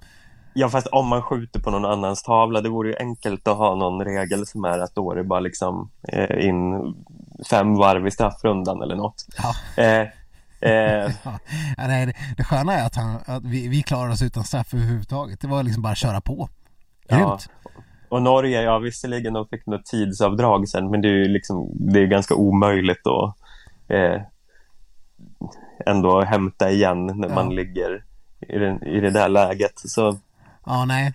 [0.58, 3.76] Ja fast om man skjuter på någon annans tavla det vore ju enkelt att ha
[3.76, 6.96] någon regel som är att då är det bara liksom eh, in
[7.50, 9.26] fem varv i straffrundan eller något.
[9.38, 9.84] Ja.
[9.84, 10.08] Eh,
[10.72, 11.12] eh.
[11.78, 14.74] ja, nej, det, det sköna är att, han, att vi, vi klarar oss utan straff
[14.74, 15.42] överhuvudtaget.
[15.42, 16.50] Det var liksom bara att köra på.
[17.08, 17.50] Grymt.
[17.64, 17.72] Ja.
[18.10, 22.00] Och Norge, ja visserligen de fick något tidsavdrag sen men det är ju liksom, det
[22.00, 23.36] är ganska omöjligt att
[23.88, 24.22] eh,
[25.86, 28.04] ändå hämta igen när man ligger
[28.40, 29.74] i, den, i det där läget.
[29.76, 30.18] Så
[30.66, 31.14] Ja, nej.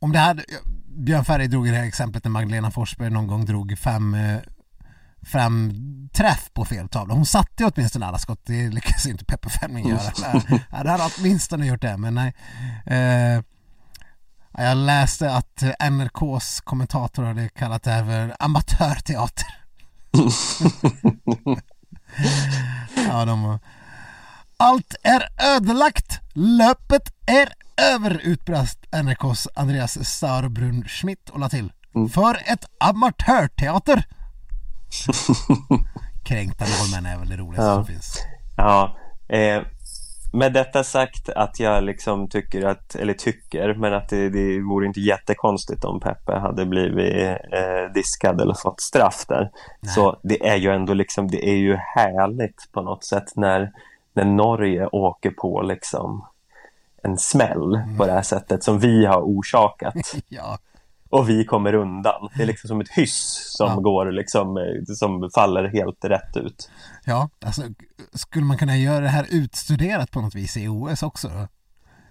[0.00, 0.44] Om det hade,
[0.86, 4.38] Björn Ferry drog det här exemplet när Magdalena Forsberg någon gång drog fem, eh,
[5.22, 5.72] fem
[6.12, 7.14] träff på fel tavla.
[7.14, 10.42] Hon satte åtminstone alla skott, det lyckades inte Peppe Fleming göra.
[10.82, 12.34] Det hade åtminstone gjort det, men nej.
[12.86, 13.42] Eh,
[14.56, 19.46] jag läste att NRKs kommentator hade kallat det här för amatörteater.
[23.08, 23.58] ja, de
[24.56, 31.72] Allt är ödelagt, löpet är över utbrast NRKs Andreas Starbrunn Schmidt och la till.
[31.94, 32.08] Mm.
[32.08, 34.04] För ett amatörteater!
[36.24, 37.74] Kränkta norrmän är väl det roligaste ja.
[37.74, 38.18] som finns.
[38.56, 38.96] Ja,
[39.28, 39.62] eh,
[40.32, 44.86] med detta sagt att jag liksom tycker att, eller tycker, men att det, det vore
[44.86, 49.50] inte jättekonstigt om Peppe hade blivit eh, diskad eller fått straff där.
[49.80, 49.92] Nej.
[49.92, 53.72] Så det är ju ändå liksom, det är ju härligt på något sätt när,
[54.14, 56.26] när Norge åker på liksom
[57.02, 57.96] en smäll mm.
[57.96, 59.94] på det här sättet som vi har orsakat.
[60.28, 60.58] ja.
[61.10, 62.28] Och vi kommer undan.
[62.36, 63.76] Det är liksom som ett hyss som ja.
[63.76, 64.56] går liksom,
[64.96, 66.70] som faller helt rätt ut.
[67.04, 67.62] Ja, alltså
[68.14, 71.28] skulle man kunna göra det här utstuderat på något vis i OS också?
[71.28, 71.48] Då?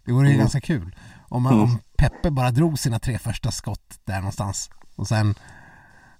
[0.06, 0.40] Det vore ju mm.
[0.40, 0.96] ganska kul.
[1.30, 1.64] Om, man, mm.
[1.64, 5.36] om Peppe bara drog sina tre första skott där någonstans och sen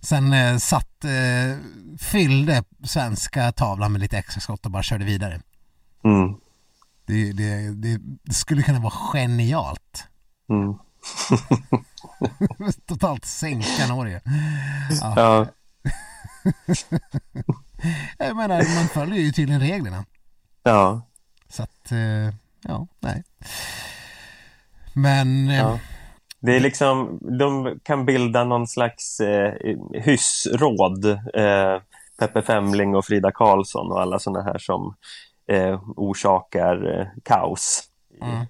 [0.04, 1.58] Sen eh, satt, eh,
[2.00, 5.42] fyllde svenska tavlan med lite extra skott och bara körde vidare.
[6.04, 6.36] Mm.
[7.06, 7.76] Det, det,
[8.24, 10.04] det, skulle kunna vara genialt.
[10.50, 10.74] Mm.
[12.86, 14.22] Totalt sänka Norge.
[15.02, 15.14] Ja.
[15.16, 15.46] ja.
[18.18, 20.06] Jag menar, man följer ju tydligen reglerna.
[20.64, 21.02] Ja.
[21.50, 23.24] Så att, eh, ja, nej.
[24.94, 25.50] Men...
[25.50, 25.80] Eh, ja.
[26.40, 29.54] Det är liksom, de kan bilda någon slags eh,
[29.94, 31.06] hyssråd.
[31.06, 31.82] Eh,
[32.20, 34.96] Peppe Femling och Frida Karlsson och alla sådana här som
[35.52, 38.46] eh, orsakar eh, kaos i, mm.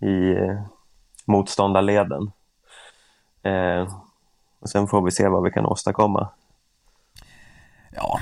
[0.00, 0.62] i eh,
[1.24, 2.30] motståndarleden.
[3.42, 3.98] Eh,
[4.60, 6.28] och sen får vi se vad vi kan åstadkomma.
[7.90, 8.20] Ja,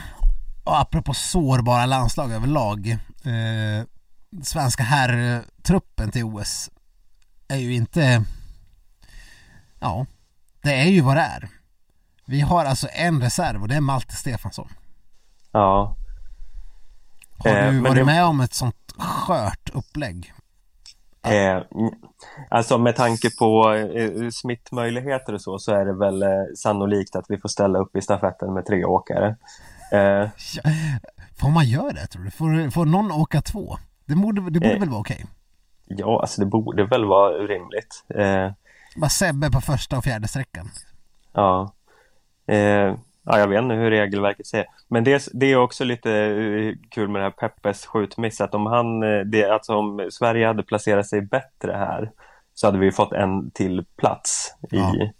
[0.64, 2.90] och apropå sårbara landslag överlag.
[3.24, 3.86] Eh,
[4.42, 6.70] svenska herrtruppen till OS
[7.48, 8.24] är ju inte...
[9.80, 10.06] Ja,
[10.62, 11.48] det är ju vad det är.
[12.26, 14.68] Vi har alltså en reserv och det är Malte Stefansson.
[15.52, 15.96] Ja,
[17.38, 18.04] har du eh, varit det...
[18.04, 20.32] med om ett sånt skört upplägg?
[21.26, 21.62] Eh,
[22.48, 27.24] alltså med tanke på eh, smittmöjligheter och så, så är det väl eh, sannolikt att
[27.28, 29.36] vi får ställa upp i stafetten med tre åkare.
[29.92, 30.28] Eh,
[31.40, 32.30] får man göra det tror du?
[32.30, 33.76] Får, får någon åka två?
[34.06, 35.14] Det borde, det borde eh, väl vara okej?
[35.16, 35.26] Okay.
[35.86, 38.04] Ja, alltså det borde väl vara rimligt.
[38.14, 38.52] Eh,
[38.96, 40.70] Bara Sebbe på första och fjärde sträckan.
[41.32, 41.72] Ja.
[43.24, 44.66] Ja, jag vet inte hur regelverket säger.
[44.88, 48.66] Men det, det är också lite eh, kul med det här Peppes skjutmiss, att om
[48.66, 52.10] han, eh, det, alltså om Sverige hade placerat sig bättre här
[52.54, 54.94] så hade vi fått en till plats ja.
[54.94, 55.12] i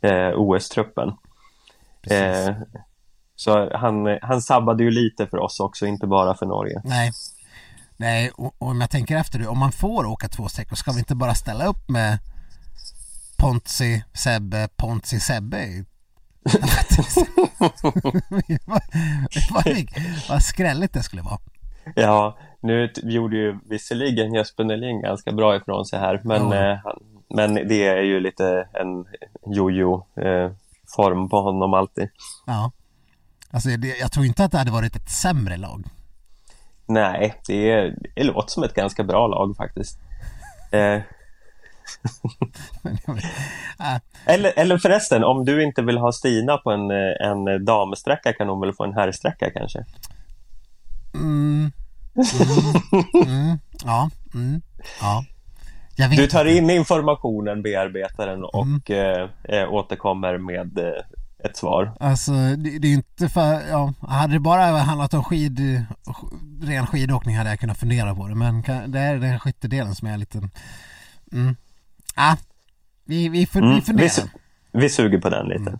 [0.00, 1.08] eh, OS-truppen.
[2.10, 2.54] Eh,
[3.36, 6.80] så han, han sabbade ju lite för oss också, inte bara för Norge.
[6.84, 7.12] Nej,
[7.96, 10.98] Nej och, och om jag tänker efter om man får åka två sträckor ska vi
[10.98, 12.18] inte bara ställa upp med
[13.38, 15.84] Ponzi, Sebbe, Ponzi, Sebbe
[19.50, 19.62] vad,
[20.28, 21.38] vad skrälligt det skulle vara.
[21.94, 26.72] Ja, nu gjorde ju visserligen Jesper Nelin ganska bra ifrån sig här, men, ja.
[26.72, 26.78] eh,
[27.28, 29.04] men det är ju lite en
[29.54, 30.50] jojo eh,
[30.96, 32.08] form på honom alltid.
[32.46, 32.72] Ja,
[33.50, 35.84] alltså det, jag tror inte att det hade varit ett sämre lag.
[36.86, 39.98] Nej, det, det låter som ett ganska bra lag faktiskt.
[40.72, 41.00] Eh,
[44.26, 48.60] eller, eller förresten, om du inte vill ha Stina på en, en damsträcka kan hon
[48.60, 49.84] väl få en herrsträcka kanske?
[51.14, 51.52] Mm.
[51.54, 51.72] Mm.
[53.26, 53.58] Mm.
[53.84, 54.62] Ja, mm.
[55.00, 55.24] ja.
[56.16, 59.28] du tar in informationen, bearbetar den och mm.
[59.48, 61.02] eh, eh, återkommer med eh,
[61.44, 61.92] ett svar.
[62.00, 65.84] Alltså det, det, är inte för, ja, hade det bara handlat om skid,
[66.62, 70.18] ren skidåkning hade jag kunnat fundera på det men det är den skyttedelen som är
[70.18, 70.38] lite
[71.32, 71.56] mm.
[72.16, 72.36] Ah,
[73.04, 74.28] vi, vi, fun mm, vi funderar.
[74.72, 75.70] Vi, vi suger på den lite.
[75.70, 75.78] Mm.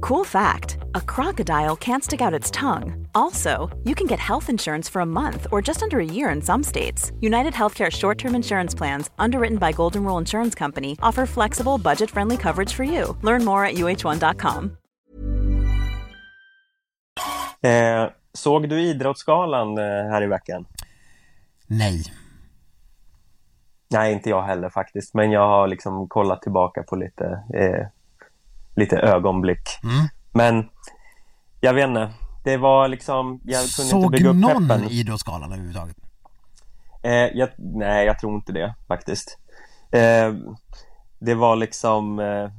[0.00, 3.06] Cool fact a crocodile can't stick out its tongue.
[3.14, 6.42] Also, you can get health insurance for a month or just under a year in
[6.42, 7.12] some states.
[7.20, 12.10] United Healthcare short term insurance plans, underwritten by Golden Rule Insurance Company, offer flexible, budget
[12.10, 13.16] friendly coverage for you.
[13.22, 14.76] Learn more at uh1.com.
[17.62, 20.66] Eh, såg du Idrottsgalan eh, här i veckan?
[21.66, 22.04] Nej.
[23.88, 25.14] Nej, inte jag heller faktiskt.
[25.14, 27.86] Men jag har liksom kollat tillbaka på lite, eh,
[28.76, 29.68] lite ögonblick.
[29.82, 30.08] Mm.
[30.32, 30.68] Men
[31.60, 32.12] jag vet inte.
[32.44, 34.90] Det var liksom, jag kunde Såg inte bygga upp någon peppen.
[34.90, 35.96] Idrottsgalan överhuvudtaget?
[37.02, 39.38] Eh, jag, nej, jag tror inte det faktiskt.
[39.92, 40.34] Eh,
[41.18, 42.50] det var liksom, eh,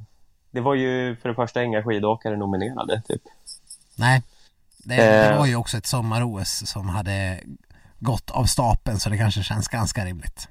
[0.50, 3.22] det var ju för det första inga skidåkare nominerade typ.
[3.96, 4.22] Nej,
[4.78, 5.38] det, det eh.
[5.38, 7.40] var ju också ett sommar-OS som hade
[7.98, 10.48] gått av stapeln så det kanske känns ganska rimligt.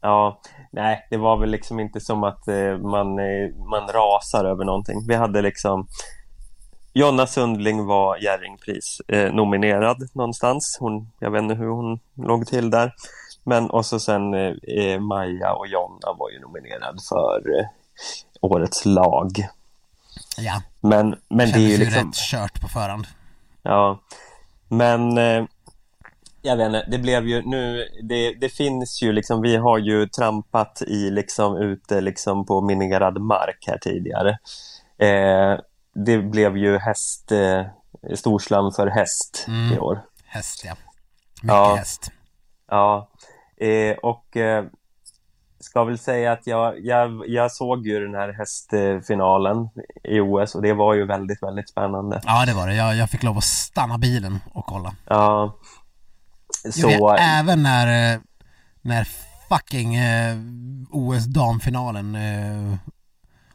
[0.00, 0.40] Ja,
[0.70, 5.06] nej, det var väl liksom inte som att eh, man, eh, man rasar över någonting.
[5.08, 5.88] Vi hade liksom
[6.92, 10.76] Jonna Sundling var Jerringpris eh, nominerad någonstans.
[10.80, 12.94] Hon, jag vet inte hur hon låg till där.
[13.44, 17.66] Men och så sen eh, eh Maja och Jonna var ju nominerad för eh,
[18.40, 19.30] årets lag.
[20.38, 22.08] Ja, men, men det är ju liksom...
[22.08, 23.06] rätt kört på förhand.
[23.62, 24.00] Ja,
[24.68, 25.44] men eh,
[26.42, 30.06] jag vet inte, det blev ju nu, det, det finns ju liksom, vi har ju
[30.06, 34.38] trampat i liksom ute liksom på minerad mark här tidigare.
[34.98, 35.60] Eh,
[35.94, 37.62] det blev ju häst, eh,
[38.14, 39.72] storslam för häst mm.
[39.72, 40.04] i år.
[40.26, 40.74] Häst ja,
[41.42, 41.74] mycket ja.
[41.74, 42.10] häst.
[42.70, 43.10] Ja,
[43.56, 44.64] eh, och eh,
[45.60, 49.68] ska väl säga att jag, jag, jag såg ju den här hästfinalen
[50.04, 52.20] i OS och det var ju väldigt, väldigt spännande.
[52.24, 52.74] Ja, det var det.
[52.74, 54.94] Jag, jag fick lov att stanna bilen och kolla.
[55.06, 55.54] Ja,
[56.72, 56.88] så...
[56.88, 58.20] Vet, även när, eh,
[58.82, 59.08] när
[59.48, 60.36] fucking eh,
[60.90, 62.74] OS damfinalen eh,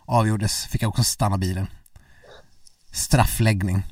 [0.05, 1.67] avgjordes fick jag också stanna bilen.
[2.91, 3.83] Straffläggning.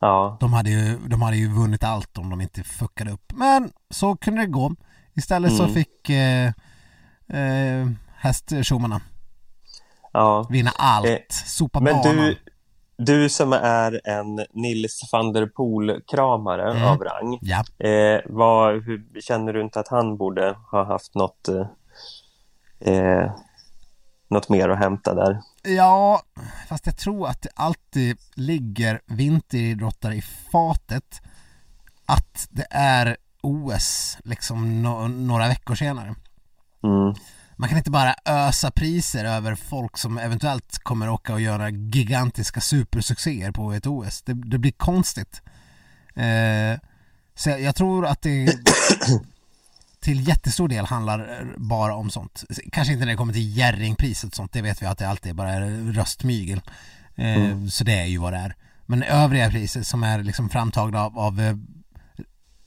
[0.00, 0.36] Ja.
[0.40, 3.32] De hade, ju, de hade ju vunnit allt om de inte fuckade upp.
[3.34, 4.74] Men så kunde det gå.
[5.14, 5.66] Istället mm.
[5.66, 6.52] så fick eh,
[7.28, 9.00] eh, hästtjommarna
[10.12, 10.46] ja.
[10.50, 11.06] vinna allt.
[11.06, 12.16] Eh, Sopa men banan.
[12.16, 12.38] Du,
[12.98, 16.84] du som är en Nils van der Poel-kramare mm.
[16.84, 17.38] av rang.
[17.40, 17.86] Ja.
[17.88, 23.32] Eh, vad, hur, känner du inte att han borde ha haft något, eh, eh,
[24.28, 25.40] något mer att hämta där?
[25.62, 26.22] Ja,
[26.68, 30.22] fast jag tror att det alltid ligger vinteridrottare i
[30.52, 31.20] fatet
[32.06, 36.14] att det är OS liksom no några veckor senare.
[36.82, 37.14] Mm
[37.56, 42.60] man kan inte bara ösa priser över folk som eventuellt kommer åka och göra gigantiska
[42.60, 44.22] supersuccéer på ett OS.
[44.22, 45.42] Det, det blir konstigt.
[46.14, 46.80] Eh,
[47.34, 48.56] så jag, jag, tror att det
[50.00, 52.44] till jättestor del handlar bara om sånt.
[52.72, 55.34] Kanske inte när det kommer till Jerringpriset och sånt, det vet vi att det alltid
[55.34, 56.60] bara är röstmygel.
[57.14, 57.70] Eh, mm.
[57.70, 58.56] Så det är ju vad det är.
[58.86, 61.56] Men övriga priser som är liksom framtagna av, av eh,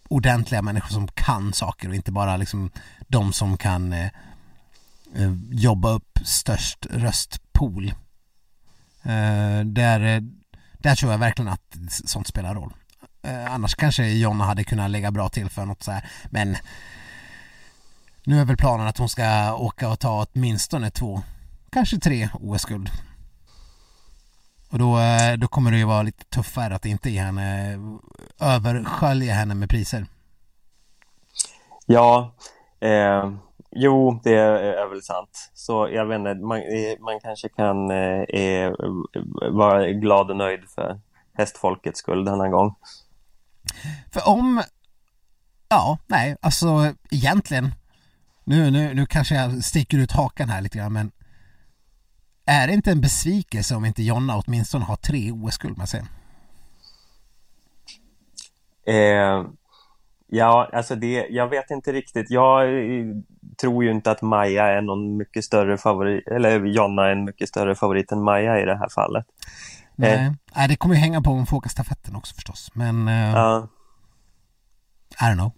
[0.08, 2.72] ordentliga människor som kan saker och inte bara liksom
[3.08, 4.10] de som kan eh,
[5.16, 7.88] Eh, jobba upp störst röstpool.
[9.04, 10.22] Eh, där, eh,
[10.74, 12.74] där tror jag verkligen att sånt spelar roll.
[13.22, 16.10] Eh, annars kanske Jonna hade kunnat lägga bra till för något så här.
[16.30, 16.58] Men
[18.24, 21.22] nu är väl planen att hon ska åka och ta åtminstone två,
[21.72, 22.90] kanske tre OS-guld.
[24.72, 27.78] Och då, eh, då kommer det ju vara lite tuffare att inte ge henne,
[28.40, 30.06] överskölja henne med priser.
[31.86, 32.36] Ja,
[32.80, 33.32] eh,
[33.72, 35.52] jo det är väl sant.
[35.54, 38.72] Så jag vet inte, man, eh, man kanske kan eh,
[39.52, 41.00] vara glad och nöjd för
[41.34, 42.76] hästfolkets skull denna gång.
[44.14, 44.64] För om,
[45.70, 47.72] ja, nej, alltså egentligen,
[48.44, 51.12] nu, nu, nu kanske jag sticker ut hakan här lite grann, men
[52.46, 56.04] är det inte en besvikelse om inte Jonna åtminstone har tre OS-guld med sig?
[58.88, 59.46] Eh,
[60.28, 62.32] ja, alltså det, jag vet inte riktigt.
[62.32, 62.68] Jag
[63.62, 67.50] tror ju inte att Maja är någon mycket större favorit, eller Jonna är en mycket
[67.50, 69.26] större favorit än Maja i det här fallet.
[69.96, 70.68] Nej, eh.
[70.68, 73.08] det kommer ju hänga på om får åka stafetten också förstås, men...
[73.08, 73.66] Eh, uh.
[75.22, 75.52] I don't know.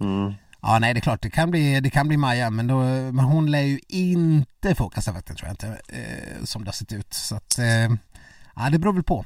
[0.00, 0.34] Mm.
[0.62, 2.78] Ja, nej, det är klart, det kan bli, det kan bli Maja, men, då,
[3.12, 6.72] men hon lär ju inte få åka stafetten tror jag inte, eh, som det har
[6.72, 7.14] sett ut.
[7.14, 7.96] Så att, eh,
[8.56, 9.24] ja, det beror väl på.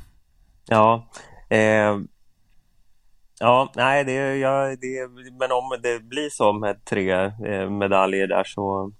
[0.66, 1.10] Ja,
[1.48, 1.96] eh,
[3.40, 5.08] ja, nej, det, ja, det,
[5.38, 8.92] men om det blir så med tre eh, medaljer där så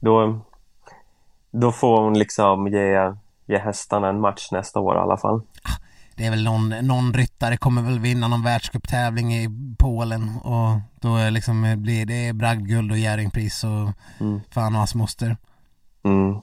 [0.00, 0.40] då,
[1.50, 3.14] då får hon liksom ge,
[3.46, 5.36] ge hästarna en match nästa år i alla fall.
[5.62, 5.82] Ah,
[6.16, 11.30] det är väl någon, någon ryttare kommer väl vinna någon världscuptävling i Polen och då
[11.30, 14.40] liksom blir det bragdguld och Jerringpris och mm.
[14.50, 15.36] fan och hans moster.
[16.04, 16.40] Mm.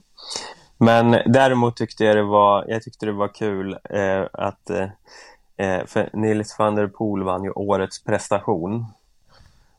[0.78, 4.86] Men däremot tyckte jag det var, jag tyckte det var kul eh, att eh,
[5.60, 8.86] eh för Nils van der Poel vann ju årets prestation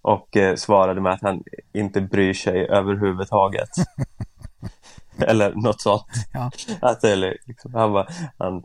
[0.01, 3.69] och eh, svarade med att han inte bryr sig överhuvudtaget.
[5.17, 6.05] eller något sånt.
[6.33, 6.51] Ja.
[6.81, 8.07] Att, eller, liksom, han, var,
[8.37, 8.63] han,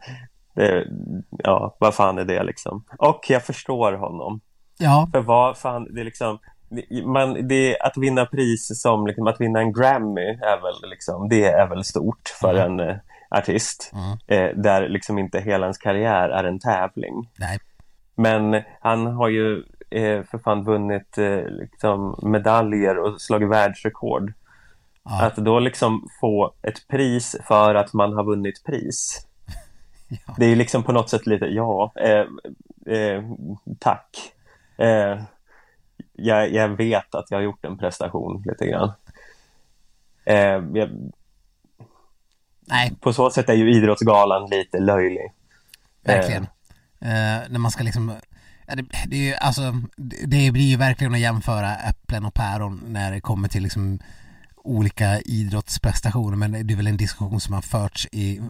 [0.55, 0.87] det,
[1.31, 2.85] ja, vad fan är det liksom?
[2.99, 4.41] Och jag förstår honom.
[4.79, 5.09] Ja.
[5.13, 6.39] För vad fan, det är liksom
[7.05, 11.45] man, det, att vinna pris som liksom, att vinna en Grammy är väl, liksom, det
[11.45, 12.81] är väl stort för mm.
[12.81, 12.97] en eh,
[13.29, 13.93] artist.
[13.95, 14.19] Mm.
[14.27, 17.31] Eh, där liksom inte hela ens karriär är en tävling.
[17.39, 17.59] Nej.
[18.15, 24.33] Men han har ju eh, för fan vunnit eh, liksom, medaljer och slagit världsrekord.
[25.03, 25.23] Ja.
[25.23, 29.27] Att då liksom få ett pris för att man har vunnit pris.
[30.09, 30.35] Ja.
[30.39, 32.27] Det är liksom på något sätt lite, ja, eh,
[32.97, 33.23] eh,
[33.79, 34.33] tack.
[34.79, 35.23] Eh,
[36.13, 38.93] jag, jag, vet att jag har gjort en prestation lite grann.
[40.25, 40.89] Jag,
[42.67, 42.93] Nej.
[43.01, 45.33] På så sätt är ju Idrottsgalan lite löjlig.
[46.05, 46.43] Verkligen.
[47.01, 48.13] Eh, när man ska liksom
[48.67, 49.83] det, det, är ju, alltså,
[50.27, 53.99] det blir ju verkligen att jämföra äpplen och päron när det kommer till liksom
[54.57, 58.41] olika idrottsprestationer men det är väl en diskussion som har förts i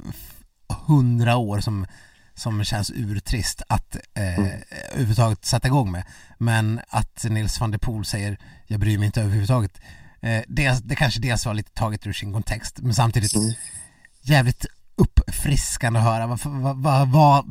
[0.86, 1.86] hundra år som,
[2.34, 4.50] som känns urtrist att eh, mm.
[4.92, 6.04] överhuvudtaget sätta igång med.
[6.38, 9.80] Men att Nils van der Poel säger jag bryr mig inte överhuvudtaget.
[10.20, 13.54] Eh, det, det kanske dels var lite taget ur sin kontext men samtidigt mm.
[14.28, 14.66] Jävligt
[14.96, 16.26] uppfriskande att höra.
[16.26, 17.44] Vad, vad, vad,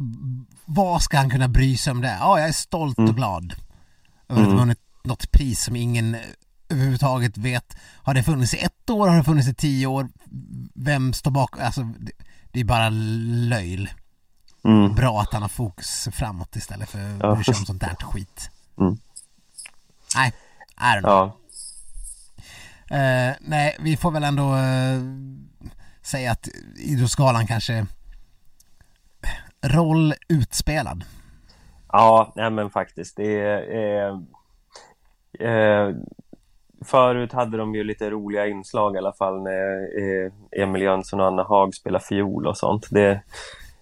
[0.65, 2.17] vad, ska han kunna bry sig om det?
[2.19, 3.09] Ja, jag är stolt mm.
[3.09, 3.55] och glad
[4.27, 4.57] över att ha mm.
[4.57, 6.17] vunnit något pris som ingen
[6.69, 7.77] överhuvudtaget vet.
[8.03, 9.07] Har det funnits i ett år?
[9.07, 10.09] Har det funnits i tio år?
[10.75, 11.61] Vem står bakom?
[11.63, 12.11] Alltså, det,
[12.51, 13.89] det är bara löjl.
[14.63, 14.95] Mm.
[14.95, 17.35] Bra att han har fokus framåt istället för att ja.
[17.35, 18.49] bry sig om sånt där skit.
[18.79, 18.97] Mm.
[20.15, 20.33] Nej,
[20.77, 21.11] I don't know.
[21.11, 21.39] Ja.
[22.91, 25.01] Uh, nej, vi får väl ändå uh,
[26.05, 26.47] säga att
[26.77, 27.85] Idrottsgalan kanske
[29.63, 31.03] roll utspelad.
[31.91, 33.17] Ja, nej men faktiskt.
[33.17, 34.11] Det är,
[35.39, 35.95] eh,
[36.85, 40.31] förut hade de ju lite roliga inslag i alla fall när eh,
[40.63, 42.87] Emil Jönsson och Anna Haag spelar fiol och sånt.
[42.91, 43.21] Det,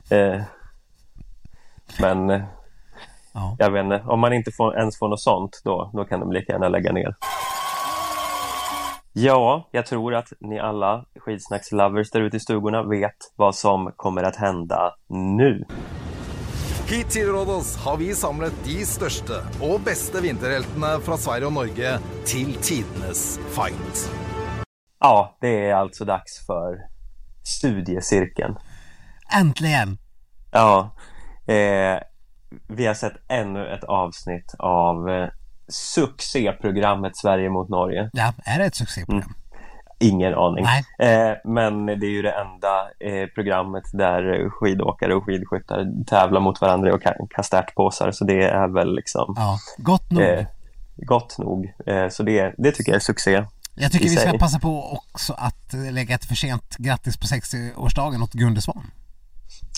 [0.10, 0.42] eh,
[2.00, 2.44] men eh,
[3.34, 3.56] ja.
[3.60, 6.32] jag vet inte, om man inte får, ens får något sånt då, då kan de
[6.32, 7.16] lika gärna lägga ner.
[9.16, 14.24] Ja, jag tror att ni alla skidsnackslovers där ute i stugorna vet vad som kommer
[14.24, 14.96] att hända
[15.38, 15.66] nu.
[16.88, 21.92] Hit til Rådås har vi samlet de største og beste vinterheltene fra Sverige og Norge
[22.26, 24.10] til tidenes fight.
[25.00, 26.78] Ja, det är alltså dags för
[27.44, 28.56] studiecirkeln.
[29.40, 29.98] Äntligen!
[30.52, 30.96] Ja,
[31.48, 32.00] eh,
[32.68, 35.30] vi har sett ännu ett avsnitt av eh,
[35.68, 38.10] succéprogrammet Sverige mot Norge.
[38.14, 39.22] Ja, är det ett succéprogram?
[39.22, 39.34] Mm.
[40.00, 40.66] Ingen aning.
[41.00, 46.62] Eh, men det är ju det enda eh, programmet där skidåkare och skidskyttar tävlar mot
[46.62, 48.12] varandra och kastar ärtpåsar.
[48.12, 49.34] Så det är väl liksom...
[49.38, 50.24] Ja, gott nog.
[50.24, 50.46] Eh,
[50.96, 51.74] gott nog.
[51.86, 53.46] Eh, så det, det tycker jag är succé.
[53.76, 54.40] Jag tycker vi ska sig.
[54.40, 58.92] passa på också att lägga ett för sent grattis på 60-årsdagen åt Gunde Svan.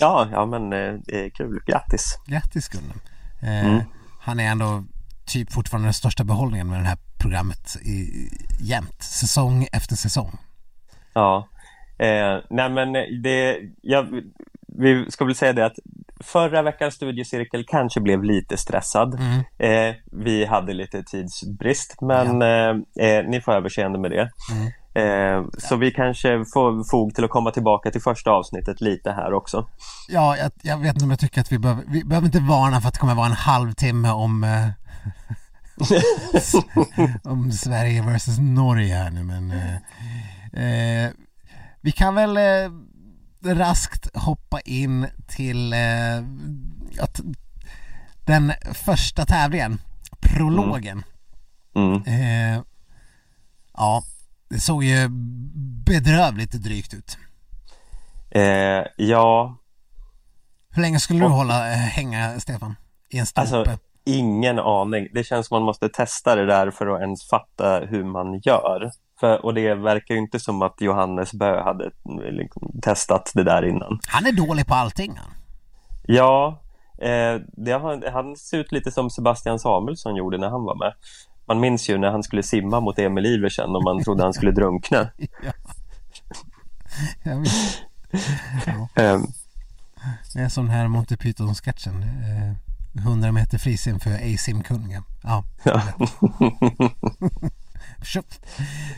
[0.00, 1.62] Ja, ja men eh, kul.
[1.66, 2.18] Grattis!
[2.26, 2.96] Grattis Gunnar.
[3.42, 3.82] Eh, mm.
[4.20, 4.84] Han är ändå
[5.26, 8.28] typ fortfarande den största behållningen med det här programmet i,
[8.60, 10.38] jämt, säsong efter säsong.
[11.14, 11.48] Ja,
[11.98, 14.22] eh, nej men det, jag,
[14.78, 15.78] vi ska väl säga det att
[16.20, 19.20] förra veckans studiecirkel kanske blev lite stressad.
[19.20, 19.40] Mm.
[19.58, 22.70] Eh, vi hade lite tidsbrist men ja.
[23.00, 24.30] eh, eh ni får överseende med det.
[24.52, 24.72] Mm.
[24.96, 29.32] Eh, så vi kanske får fog till att komma tillbaka till första avsnittet lite här
[29.32, 29.68] också.
[30.08, 32.80] Ja, jag, jag vet inte om jag tycker att vi behöver, vi behöver inte varna
[32.80, 34.68] för att det kommer vara en halvtimme om eh,
[37.22, 39.50] om Sverige versus Norge här nu men
[40.52, 41.10] eh,
[41.80, 42.38] vi kan väl
[43.44, 46.18] raskt hoppa in till eh,
[47.00, 47.20] att
[48.26, 49.78] den första tävlingen,
[50.20, 51.04] prologen.
[51.74, 52.02] Mm.
[52.02, 52.02] Mm.
[52.06, 52.62] Eh,
[53.72, 54.02] ja,
[54.48, 55.08] det såg ju
[55.84, 57.18] bedrövligt drygt ut.
[58.30, 59.56] Eh, ja.
[60.70, 62.76] Hur länge skulle du hålla eh, hänga, Stefan?
[63.10, 63.58] I en stolpe?
[63.58, 65.08] Alltså, ingen aning.
[65.14, 68.90] Det känns som man måste testa det där för att ens fatta hur man gör.
[69.20, 71.90] För, och det verkar ju inte som att Johannes Bö hade
[72.30, 73.98] liksom, testat det där innan.
[74.08, 75.30] Han är dålig på allting han.
[76.06, 76.62] Ja,
[76.98, 80.92] eh, det, han ser ut lite som Sebastian Samuelsson gjorde när han var med.
[81.46, 84.52] Man minns ju när han skulle simma mot Emil Iversen och man trodde han skulle
[84.52, 85.10] drunkna.
[85.42, 85.52] ja.
[87.24, 89.14] Ja.
[89.14, 89.26] Um,
[90.34, 92.02] det är som den här Monty Python-sketchen.
[92.02, 92.65] Eh,
[92.98, 95.02] 100 meter frisim för A-simkungen.
[95.22, 95.44] Ja.
[95.64, 95.82] ja.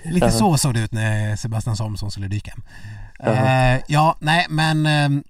[0.05, 2.53] Lite så såg det ut när Sebastian Samuelsson skulle dyka.
[3.27, 5.23] Uh, ja, nej men uh,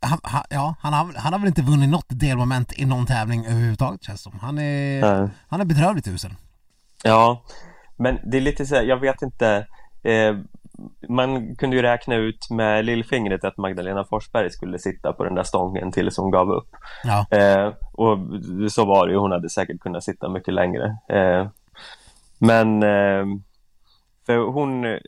[0.00, 3.46] han, han, ja, han, har, han har väl inte vunnit något delmoment i någon tävling
[3.46, 4.38] överhuvudtaget känns som.
[4.40, 5.28] Han är, uh.
[5.48, 6.34] han är bedrövligt usel.
[7.04, 7.44] Ja,
[7.96, 9.66] men det är lite så här, jag vet inte.
[10.02, 10.36] Eh,
[11.08, 15.42] man kunde ju räkna ut med lillfingret att Magdalena Forsberg skulle sitta på den där
[15.42, 16.68] stången tills hon gav upp.
[17.04, 17.26] Ja.
[17.98, 18.18] Och
[18.72, 20.96] så var det ju, hon hade säkert kunnat sitta mycket längre.
[21.08, 21.48] Eh,
[22.38, 23.24] men eh,
[24.26, 25.00] för hon, eh,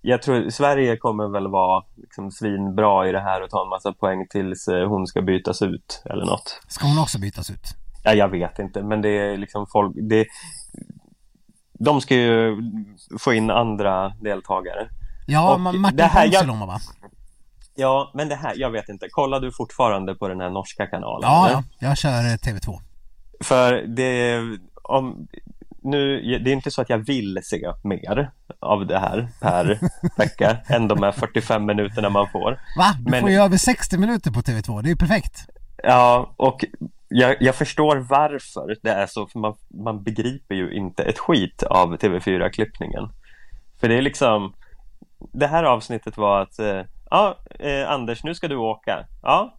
[0.00, 3.92] jag tror Sverige kommer väl vara liksom svinbra i det här och ta en massa
[3.92, 6.60] poäng tills eh, hon ska bytas ut eller något.
[6.68, 7.66] Ska hon också bytas ut?
[8.04, 10.26] Ja, jag vet inte, men det är liksom folk, det,
[11.78, 12.56] de ska ju
[13.18, 14.88] få in andra deltagare.
[15.26, 16.80] Ja, och Martin här, jag, va?
[17.76, 19.08] Ja, men det här, jag vet inte.
[19.08, 21.30] Kollar du fortfarande på den här norska kanalen?
[21.30, 21.56] Ja, eller?
[21.56, 22.80] ja jag kör TV2.
[23.40, 24.40] För det,
[24.82, 25.28] om,
[25.82, 29.78] nu, det är inte så att jag vill se mer av det här per
[30.18, 32.60] vecka än de här 45 minuterna man får.
[32.78, 32.96] Va?
[33.00, 35.46] Du Men, får ju över 60 minuter på TV2, det är ju perfekt.
[35.82, 36.64] Ja, och
[37.08, 41.62] jag, jag, förstår varför det är så, för man, man begriper ju inte ett skit
[41.62, 43.08] av TV4-klippningen.
[43.80, 44.52] För det är liksom,
[45.32, 46.80] det här avsnittet var att, eh,
[47.16, 49.06] ja, eh, Anders, nu ska du åka.
[49.22, 49.54] Ja,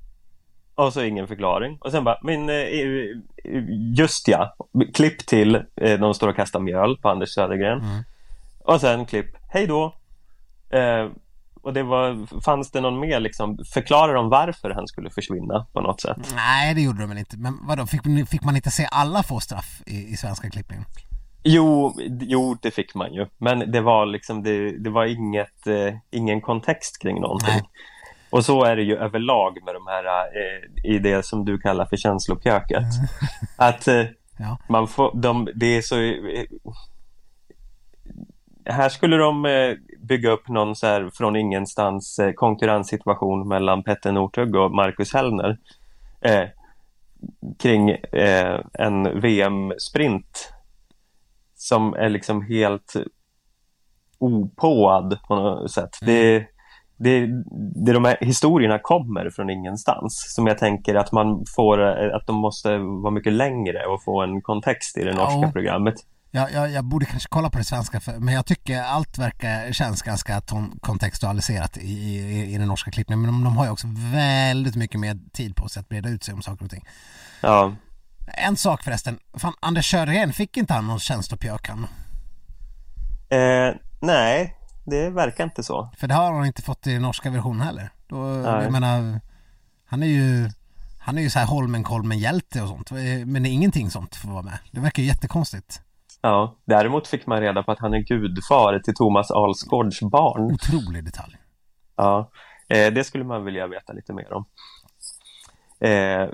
[0.76, 1.78] och så ingen förklaring.
[1.82, 2.56] Och sen bara, men eh,
[3.98, 4.56] just ja,
[4.94, 7.80] klipp till, eh, de står och kastar mjöl på Anders Södergren.
[7.80, 8.04] Mm.
[8.60, 9.96] Och sen klipp, hej då.
[10.70, 11.10] Eh,
[11.62, 15.82] och det var, fanns det någon mer liksom, förklarar de varför han skulle försvinna på
[15.82, 16.18] något sätt?
[16.36, 17.38] Nej, det gjorde de väl inte.
[17.38, 20.86] Men vadå, fick, fick man inte se alla få straff i, i svenska klippningen?
[21.50, 23.26] Jo, jo, det fick man ju.
[23.38, 27.50] Men det var liksom, det, det var inget, eh, ingen kontext kring någonting.
[27.50, 27.70] Nej.
[28.30, 31.86] Och så är det ju överlag med de här eh, i det som du kallar
[31.86, 32.78] för känslopjöket.
[32.78, 33.08] Mm.
[33.58, 34.06] Att eh,
[34.38, 34.58] ja.
[34.70, 36.02] man får, de, det är så...
[36.02, 36.46] Eh,
[38.66, 44.12] här skulle de eh, bygga upp någon så här från ingenstans eh, konkurrenssituation mellan Petter
[44.12, 45.58] Northug och Marcus Hellner
[47.60, 47.98] kring
[48.74, 50.57] en VM-sprint
[51.58, 52.94] som är liksom helt
[54.20, 56.02] opåad på något sätt.
[56.02, 56.14] Mm.
[56.14, 56.48] Det,
[56.98, 57.28] det,
[57.86, 61.82] det de här historierna kommer från ingenstans som jag tänker att man får,
[62.16, 65.52] att de måste vara mycket längre och få en kontext i det norska ja.
[65.52, 65.96] programmet.
[66.32, 69.72] Ja, jag, jag borde kanske kolla på det svenska för, men jag tycker allt verkar
[69.72, 70.42] känns ganska
[70.82, 75.00] kontextualiserat i, i, i den norska klippningen men de, de har ju också väldigt mycket
[75.00, 76.86] mer tid på sig att breda ut sig om saker och ting.
[77.42, 77.74] Ja.
[78.28, 81.88] En sak förresten, fan Anders Sjögren, fick inte han någon känslopjök han?
[83.30, 84.56] Eh, nej,
[84.86, 85.90] det verkar inte så.
[85.98, 87.90] För det har han inte fått i norska versionen heller.
[88.08, 88.64] Då, Nej.
[88.64, 89.22] jag menar,
[89.86, 90.50] han är ju
[91.08, 92.92] han är ju så här Holmenkollen-hjälte och sånt,
[93.26, 94.58] men det är ingenting sånt får vara med.
[94.72, 95.82] Det verkar ju jättekonstigt.
[96.22, 100.42] Ja, däremot fick man reda på att han är gudfar till Thomas Alsgaards barn.
[100.42, 101.38] Otrolig detalj.
[101.96, 102.32] Ja,
[102.68, 104.46] eh, det skulle man vilja veta lite mer om.
[105.80, 106.28] Eh,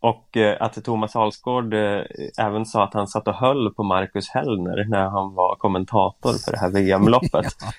[0.00, 2.02] och eh, att Thomas Alsgaard eh,
[2.38, 6.52] även sa att han satt och höll på Marcus Hellner när han var kommentator för
[6.52, 7.32] det här VM-loppet.
[7.60, 7.72] ja.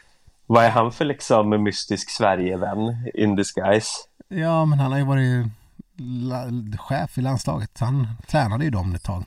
[0.46, 3.92] Vad är han för liksom mystisk Sverigevän in disguise?
[4.28, 7.80] Ja, men han har ju varit chef i landslaget.
[7.80, 9.24] Han tränade ju dem ett tag.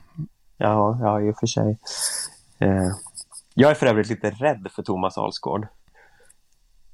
[0.57, 1.77] Ja, ja i och för sig.
[2.59, 2.91] Eh,
[3.53, 5.67] jag är för övrigt lite rädd för Thomas Alsgaard.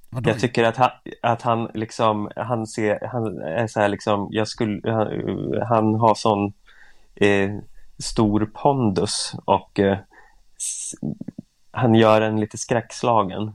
[0.10, 0.30] Vadå?
[0.30, 0.90] Jag tycker att han,
[1.22, 5.08] att han liksom, han ser, han är så här liksom, jag skulle, han,
[5.70, 6.54] han har sån
[7.16, 7.52] eh,
[7.98, 9.98] stor pondus och eh,
[10.58, 10.94] s-
[11.72, 13.54] han gör en lite skräckslagen.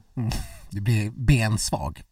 [0.71, 2.03] Du blir bensvag.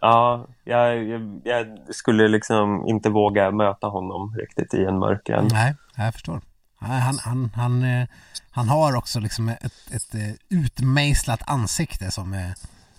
[0.00, 5.52] Ja, jag, jag, jag skulle liksom inte våga möta honom riktigt i en mörk gränd.
[5.52, 6.40] Nej, jag förstår.
[6.80, 8.06] Han, han, han, eh,
[8.50, 12.50] han har också liksom ett, ett eh, utmejslat ansikte som, eh,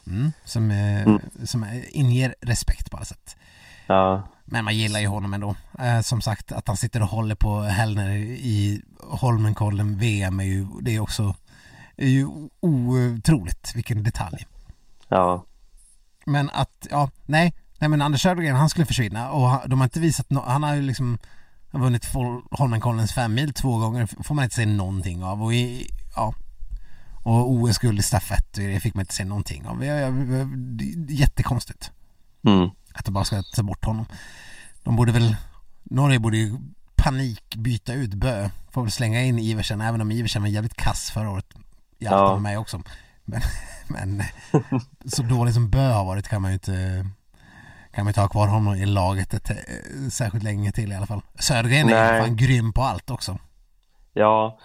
[0.09, 1.21] mm, som, eh, Mm.
[1.45, 3.35] som inger respekt på alla sätt.
[3.87, 5.55] Ja, Men man gillar ju honom ändå.
[5.79, 10.67] Eh, som sagt, att han sitter och håller på Hellner i Holmenkollen VM är ju,
[10.81, 11.35] det är också
[11.97, 12.27] är ju
[12.59, 14.45] otroligt vilken detalj.
[15.07, 15.45] ja,
[16.25, 19.85] Men att, ja, nej, nej men Anders Södergren han skulle försvinna och han, de har
[19.85, 21.17] inte visat no, han har ju liksom
[21.71, 22.05] vunnit
[22.51, 26.33] Holmenkollens fem mil två gånger, får man inte se någonting av och i, ja
[27.29, 29.83] och OS-guld i stafett, det fick man inte se någonting av.
[31.09, 31.91] Jättekonstigt
[32.43, 34.05] mm, att de bara ska ta bort honom.
[34.83, 35.35] De borde väl,
[35.83, 36.57] Norge borde ju
[36.95, 41.11] panik byta ut Bö, får väl slänga in Iversen, även om Iversen var jävligt kass
[41.11, 41.45] förra året.
[41.97, 42.31] Jag Ja.
[42.31, 42.39] ja.
[42.39, 42.81] mig också.
[43.25, 43.41] Men,
[43.87, 44.23] men
[45.05, 47.05] så dålig som Bö har varit kan man ju inte
[47.91, 49.55] kan man inte ha kvar honom i laget ett, eh,
[50.11, 51.21] särskilt länge till i alla fall.
[51.39, 53.37] Södergren är fan grym på allt också.
[54.13, 54.59] ja.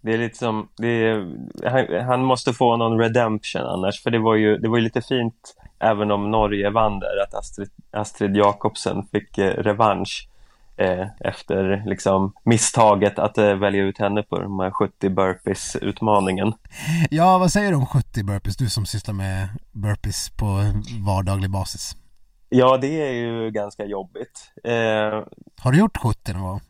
[0.00, 1.26] Det är lite som, det är,
[1.70, 5.02] han, han måste få någon redemption annars, för det var ju, det var ju lite
[5.02, 10.28] fint även om Norge vann där, att Astrid, Astrid Jakobsen fick eh, revansch
[10.76, 16.52] eh, efter liksom misstaget att eh, välja ut henne på de här 70 burpees-utmaningen.
[17.10, 18.56] Ja, vad säger du om 70 burpees?
[18.56, 20.46] Du som sysslar med burpees på
[21.06, 21.96] vardaglig basis.
[22.48, 24.52] Ja, det är ju ganska jobbigt.
[24.64, 24.72] Eh,
[25.62, 26.60] Har du gjort 70 någon gång?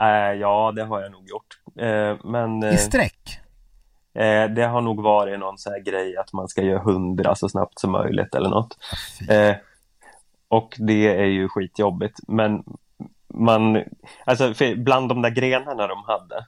[0.00, 1.58] eh, ja, det har jag nog gjort.
[1.76, 3.40] Eh, men I eh, sträck?
[4.14, 7.48] eh, det har nog varit någon sån här grej att man ska göra 100 så
[7.48, 8.78] snabbt som möjligt eller något.
[9.28, 9.56] Eh,
[10.48, 12.64] och det är ju skitjobbigt, men
[13.28, 13.82] man,
[14.24, 16.46] alltså bland de där grenarna de hade,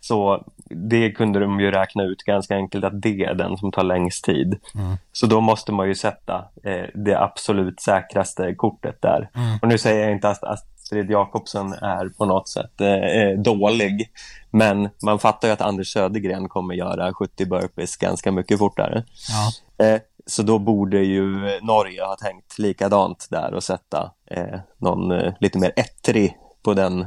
[0.00, 3.82] så det kunde de ju räkna ut ganska enkelt att det är den som tar
[3.82, 4.60] längst tid.
[4.74, 4.96] Mm.
[5.12, 9.30] Så då måste man ju sätta eh, det absolut säkraste kortet där.
[9.34, 9.58] Mm.
[9.62, 10.44] Och nu säger jag inte att
[10.92, 14.10] Astrid Jakobsen är på något sätt eh, eh, dålig,
[14.50, 19.04] men man fattar ju att Anders Södergren kommer göra 70 burpees ganska mycket fortare.
[19.28, 19.84] Ja.
[19.86, 21.24] Eh, så då borde ju
[21.62, 27.06] Norge ha tänkt likadant där och sätta eh, någon eh, lite mer ettrig på den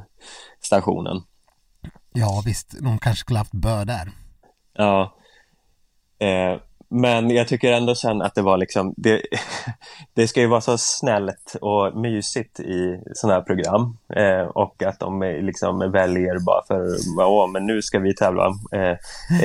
[0.61, 1.21] stationen.
[2.13, 2.75] ja, visst.
[2.81, 4.11] De kanske skulle haft Bö där.
[4.73, 5.15] Ja.
[6.89, 9.21] Men jag tycker ändå sen att det var liksom, det,
[10.13, 13.97] det ska ju vara så snällt och mysigt i sådana här program.
[14.15, 16.87] Eh, och att de liksom väljer bara för,
[17.19, 18.97] åh men nu ska vi tävla eh,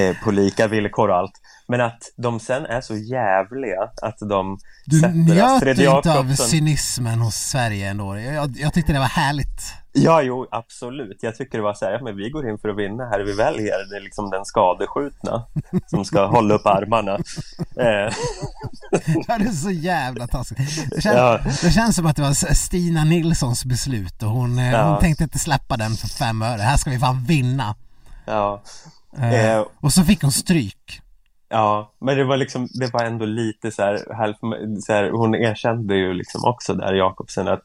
[0.04, 1.32] eh, på lika villkor och allt.
[1.70, 6.06] Men att de sen är så jävliga att de Du sätter njöt Astrid inte av
[6.06, 6.46] Jakobsen.
[6.46, 8.18] cynismen hos Sverige ändå.
[8.18, 9.62] Jag, jag tyckte det var härligt.
[9.92, 11.18] Ja, jo, absolut.
[11.22, 13.20] Jag tycker det var så här, ja, men vi går in för att vinna här.
[13.20, 15.46] Vi väljer det är liksom den skadeskjutna
[15.86, 17.18] som ska hålla upp armarna.
[17.76, 18.12] Eh,
[19.28, 20.90] Ja, det är så jävla taskigt.
[20.90, 21.40] Det känns, Ja.
[21.62, 24.90] det känns som att det var Stina Nilssons beslut och hon, eh, Ja.
[24.90, 26.60] hon tänkte inte släppa den för fem öre.
[26.62, 27.74] Här ska vi fan vinna.
[28.26, 28.62] ja,
[29.18, 29.64] Eh, Eh.
[29.80, 31.00] och så fick hon stryk.
[31.50, 34.34] Ja, men det var liksom, det var ändå lite så här, halv,
[34.80, 37.64] så här hon erkände ju liksom också där, Jakobsen, att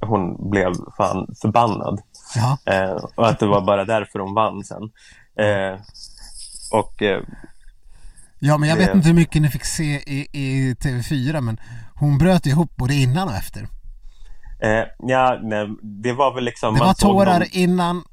[0.00, 2.00] hon blev fan förbannad.
[2.36, 4.82] Ja, Eh, och att det var bara därför hon vann sen.
[5.46, 5.80] Eh,
[6.72, 7.20] och eh,
[8.38, 11.60] ja men jag Det- vet inte hur mycket ni fick se i, i TV4 men
[11.94, 13.68] hon bröt ihop både innan och efter.
[14.62, 16.74] Eh, ja, nej, det var väl liksom...
[16.74, 18.04] Det var tårar någon- innan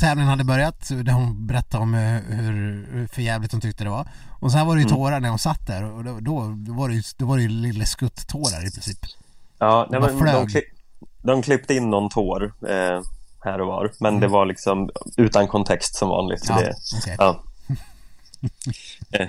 [0.00, 2.00] tävlingen hade börjat, där hon berättade om eh,
[2.36, 4.08] hur hur för jävligt hon tyckte det var.
[4.40, 4.96] Och sen var det ju Mm.
[4.96, 7.42] tårar när hon satt där och då, då, då var det ju, då var det
[7.42, 8.98] ju lille skutt-tårar i princip.
[9.58, 10.64] Ja, nej, men de, klipp,
[11.22, 13.00] de klippte in någon tår eh,
[13.44, 14.20] här och var, men Mm.
[14.20, 16.44] det var liksom utan kontext som vanligt.
[16.48, 17.16] Ja, det, okej.
[17.18, 17.42] ja.
[19.12, 19.28] eh,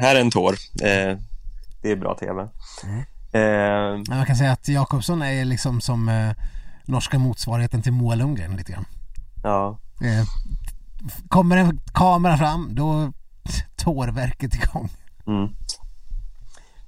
[0.00, 0.52] här är en tår.
[0.82, 1.16] Eh,
[1.82, 2.48] det är bra tv.
[2.84, 3.02] Mm.
[3.38, 6.30] Eh, man kan säga att Jakobsson är liksom som eh,
[6.84, 8.84] norska motsvarigheten till Moa Lundgren lite grann.
[9.42, 10.24] ja, Eh,
[11.28, 13.12] kommer en kamera fram, då
[13.76, 14.88] tårverket igång.
[15.26, 15.48] mm.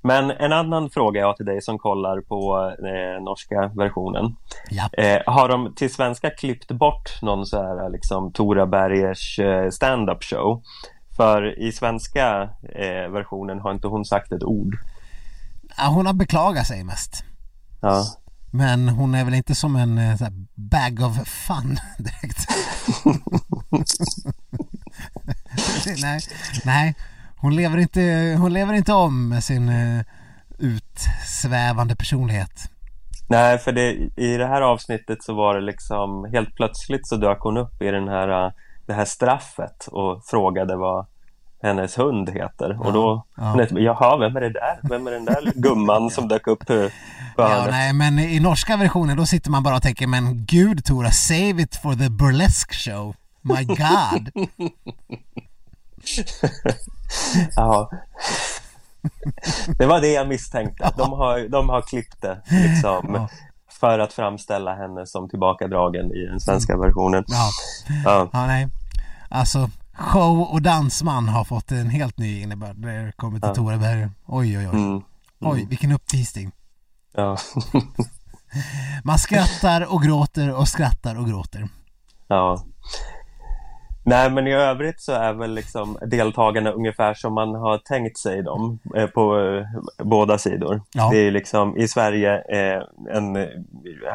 [0.03, 4.37] Men en annan fråga jag har till dig som kollar på eh, norska versionen.
[4.71, 4.89] Ja.
[4.93, 10.25] Eh, har de till svenska klippt bort någon så här liksom Tora Bergers eh, stand-up
[10.25, 10.63] show?
[11.17, 12.43] För i svenska
[12.75, 14.77] eh, versionen har inte hon sagt ett ord.
[15.77, 17.25] Hon har beklagat sig mest.
[17.81, 18.05] Ja,
[18.51, 22.47] Men hon är väl inte som en eh, så här, bag of fun direkt.
[26.03, 26.21] nej,
[26.65, 26.95] nej,
[27.37, 30.03] hon lever inte, hon lever inte om med sin uh,
[30.59, 32.71] utsvävande personlighet.
[33.29, 37.41] Nej, för det, i det här avsnittet så var det liksom helt plötsligt så dök
[37.41, 38.53] hon upp i den här, uh,
[38.87, 41.07] det här straffet och frågade vad
[41.63, 42.77] hennes hund heter.
[42.81, 43.67] Ja, och då, ja.
[43.71, 44.81] jaha, vem är det där?
[44.83, 46.91] Vem är den där gumman som dök upp på
[47.37, 51.11] ja, nej, men i norska versionen då sitter man bara och tänker, men gud Tora,
[51.11, 53.15] save it for the burlesque show.
[53.43, 54.31] My God.
[57.57, 57.91] ja.
[59.79, 60.93] Det var det jag misstänkte.
[60.97, 63.15] De har, de har klippt det liksom.
[63.15, 63.29] Ja.
[63.81, 66.87] För att framställa henne som tillbakadragen i den svenska mm.
[66.87, 67.25] versionen.
[67.27, 67.51] Ja.
[68.05, 68.29] ja.
[68.33, 68.69] ja nej.
[69.29, 69.71] Alltså,
[70.01, 73.55] show och dansman har fått en helt ny innebörd när det kommer till ja.
[73.55, 74.11] Tore.
[74.27, 74.79] Oj, oj, oj.
[74.79, 74.87] Mm.
[74.87, 75.03] Mm.
[75.41, 76.53] Oj, vilken uppvisning.
[77.15, 77.37] Ja.
[79.05, 81.69] Man skrattar och gråter och skrattar och gråter.
[82.29, 82.65] Ja.
[84.05, 88.43] Nej, men i övrigt så är väl liksom deltagarna ungefär som man har tänkt sig
[88.43, 89.67] dem eh, på eh,
[90.05, 90.83] båda sidor.
[90.95, 91.11] Ja.
[91.13, 93.49] Det är liksom i Sverige eh, en eh,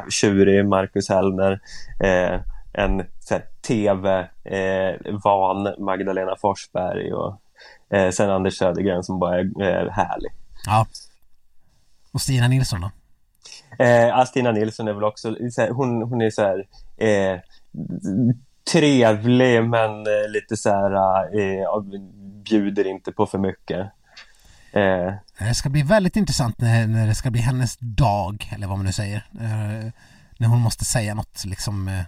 [0.09, 1.59] tjurig Marcus Hellner,
[2.03, 2.41] eh,
[2.77, 3.03] en
[3.67, 7.41] tv-van eh, Magdalena Forsberg och
[7.89, 10.31] eh, sen Anders Södergren som bara är eh, härlig.
[10.65, 10.87] Ja.
[12.11, 12.91] Och Stina Nilsson då?
[13.83, 15.35] Eh, Stina Nilsson är väl också,
[15.71, 16.65] hon, hon är så här
[16.97, 17.39] eh,
[18.71, 20.93] trevlig men eh, lite så här
[21.39, 21.81] eh,
[22.43, 23.79] bjuder inte på för mycket.
[24.71, 25.13] Eh.
[25.39, 28.85] Det ska bli väldigt intressant när, när det ska bli hennes dag, eller vad man
[28.85, 29.23] nu säger.
[30.37, 32.03] När hon måste säga något liksom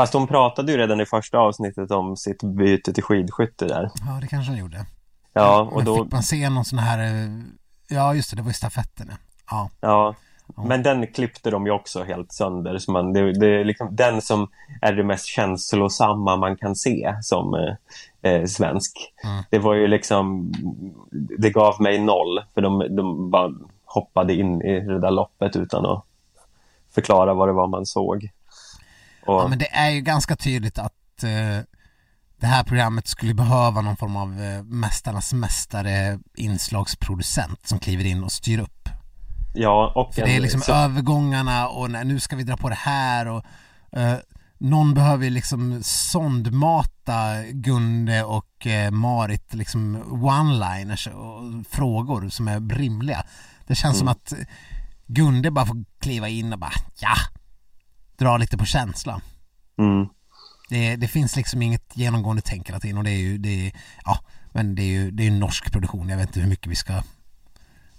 [0.00, 3.90] Fast hon pratade ju redan i första avsnittet om sitt byte till skidskytte där.
[4.06, 4.86] Ja, det kanske hon gjorde.
[5.32, 6.04] Ja, och då...
[6.04, 6.98] Fick man se någon sån här...
[6.98, 7.30] Eh,
[7.88, 9.12] ja, just det, det var ju stafetten.
[9.50, 9.70] Ja.
[9.80, 10.14] ja.
[10.56, 12.78] Men den klippte de ju också helt sönder.
[12.78, 14.48] Så man, det, det är liksom den som
[14.80, 19.12] är det mest känslosamma man kan se som eh, eh, svensk.
[19.24, 19.42] Mm.
[19.50, 20.52] Det var ju liksom,
[21.38, 22.40] det gav mig noll.
[22.54, 23.52] För de, de bara
[23.84, 26.04] hoppade in i det där loppet utan att
[26.94, 28.30] förklara vad det var man såg.
[29.30, 29.42] Och...
[29.42, 31.64] Ja, men det är ju ganska tydligt att eh,
[32.40, 38.24] det här programmet skulle behöva någon form av eh, Mästarnas mästare inslagsproducent som kliver in
[38.24, 38.88] och styr upp.
[39.54, 40.72] Ja, och För det är liksom så...
[40.72, 43.44] övergångarna och nej, nu ska vi dra på det här och
[43.92, 44.18] eh,
[44.58, 53.24] någon behöver liksom sondmata Gunde och eh, Marit liksom one-liners och frågor som är rimliga.
[53.66, 53.98] Det känns mm.
[53.98, 54.48] som att
[55.06, 57.16] Gunde bara får kliva in och bara ja,
[58.20, 59.20] dra lite på känsla.
[59.78, 60.08] Mm.
[60.68, 63.72] Det, det, finns liksom inget genomgående tänk hela tiden och det är ju, det är,
[64.04, 64.18] ja,
[64.52, 66.08] men det är ju det är en norsk produktion.
[66.08, 66.92] Jag vet inte hur mycket vi ska,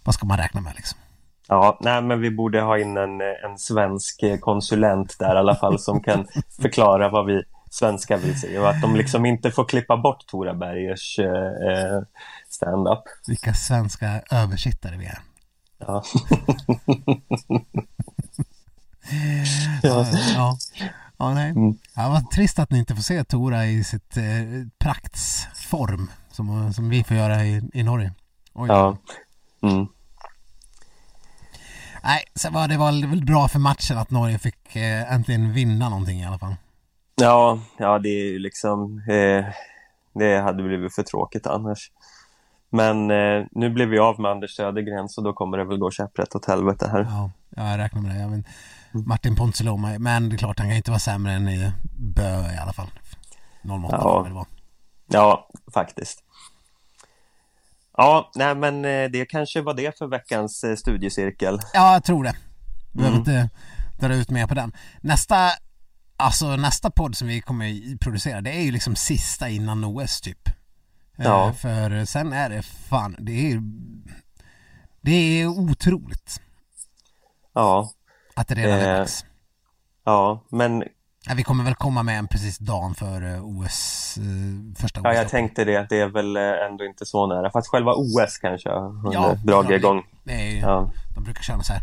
[0.03, 0.99] vad ska man räkna med liksom?
[1.47, 5.79] Ja, nej men vi borde ha in en, en svensk konsulent där i alla fall
[5.79, 6.27] som kan
[6.61, 10.53] förklara vad vi svenskar vill se och att de liksom inte får klippa bort Tora
[10.53, 12.01] Bergers eh,
[12.49, 13.03] stand-up.
[13.27, 15.19] Vilka svenska översittare vi är.
[15.77, 16.03] Ja.
[19.83, 20.05] ja.
[20.35, 20.57] ja.
[21.17, 21.49] Ja, nej.
[21.49, 21.77] Mm.
[21.95, 24.23] Ja, vad trist att ni inte får se Tora i sitt eh,
[24.79, 28.13] praktsform som, som vi får göra i, i Norge.
[28.53, 28.67] Oj.
[28.67, 28.97] Ja.
[29.61, 29.87] Mm.
[32.03, 35.89] Nej, så var det var väl bra för matchen att Norge fick eh, äntligen vinna
[35.89, 36.55] någonting i alla fall.
[37.15, 39.45] Ja, ja det är ju liksom eh,
[40.13, 41.91] det hade blivit för tråkigt annars.
[42.69, 45.91] Men eh, nu blev vi av med Anders Södergren så då kommer det väl gå
[45.91, 47.07] käpprätt åt helvete här.
[47.09, 48.21] Ja, jag räknar med det.
[48.21, 48.43] Jag men,
[48.93, 52.57] Martin Ponsiluoma, men det är klart han kan inte vara sämre än i Bö i
[52.57, 52.87] alla fall.
[53.63, 54.23] 08 ja.
[54.27, 54.45] det var.
[55.07, 56.23] Ja, faktiskt.
[57.97, 61.59] Ja, nej men eh, det kanske var det för veckans eh, studiecirkel.
[61.73, 62.35] Ja, jag tror det.
[62.91, 63.19] Behöver mm.
[63.19, 63.49] inte
[63.99, 64.71] dra ut mer på den.
[65.01, 65.49] Nästa,
[66.17, 70.47] alltså nästa podd som vi kommer producera, det är ju liksom sista innan OS typ.
[70.47, 71.53] Eh, ja.
[71.53, 73.61] För sen är det fan, det är
[75.01, 76.41] det är otroligt.
[77.53, 77.91] Ja.
[78.35, 79.25] Att det redan är dags.
[80.05, 80.83] Ja, men
[81.27, 84.17] Ja, vi kommer väl komma med en precis dagen för OS,
[84.77, 85.03] första OS.
[85.03, 85.85] Ja, jag tänkte det.
[85.89, 87.51] Det är väl ändå inte så nära.
[87.51, 90.03] Fast själva OS kanske har ja, dragit igång.
[90.23, 90.91] Det är, ja.
[91.15, 91.81] De brukar köra så här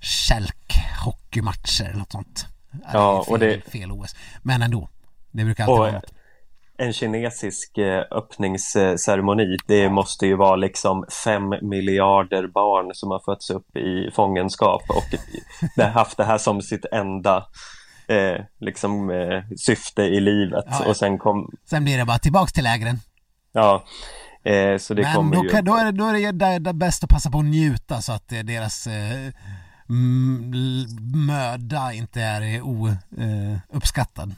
[0.00, 2.46] kälk hockeymatcher eller något sånt.
[2.92, 3.70] Ja, fel, och det...
[3.70, 4.16] Fel OS.
[4.42, 4.88] Men ändå.
[5.30, 6.12] Det brukar alltid och, vara något.
[6.82, 7.78] En kinesisk
[8.10, 14.82] öppningsceremoni, det måste ju vara liksom fem miljarder barn som har fötts upp i fångenskap
[14.88, 17.46] och haft det här som sitt enda
[18.08, 20.64] eh, liksom, eh, syfte i livet.
[20.70, 21.50] Ja, och sen kom...
[21.64, 22.98] Sen blir det bara tillbaks till lägren.
[23.52, 23.84] Ja,
[24.44, 25.62] eh, så det Men kommer då, ju...
[25.62, 28.28] då är det, då är det, det bäst att passa på att njuta så att
[28.28, 29.32] deras eh,
[29.88, 30.86] mm, l-
[31.26, 32.62] möda inte är
[33.72, 34.34] ouppskattad.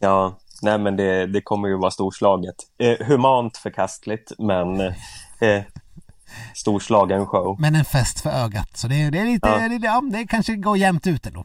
[0.00, 2.56] Ja, nej men det, det kommer ju vara storslaget.
[2.78, 5.62] Eh, humant förkastligt, men eh,
[6.54, 7.56] storslagen show.
[7.60, 8.76] Men en fest för ögat.
[8.76, 9.68] Så det, det är lite, Ja.
[9.68, 11.44] det, ja, det kanske går jämnt ut ändå.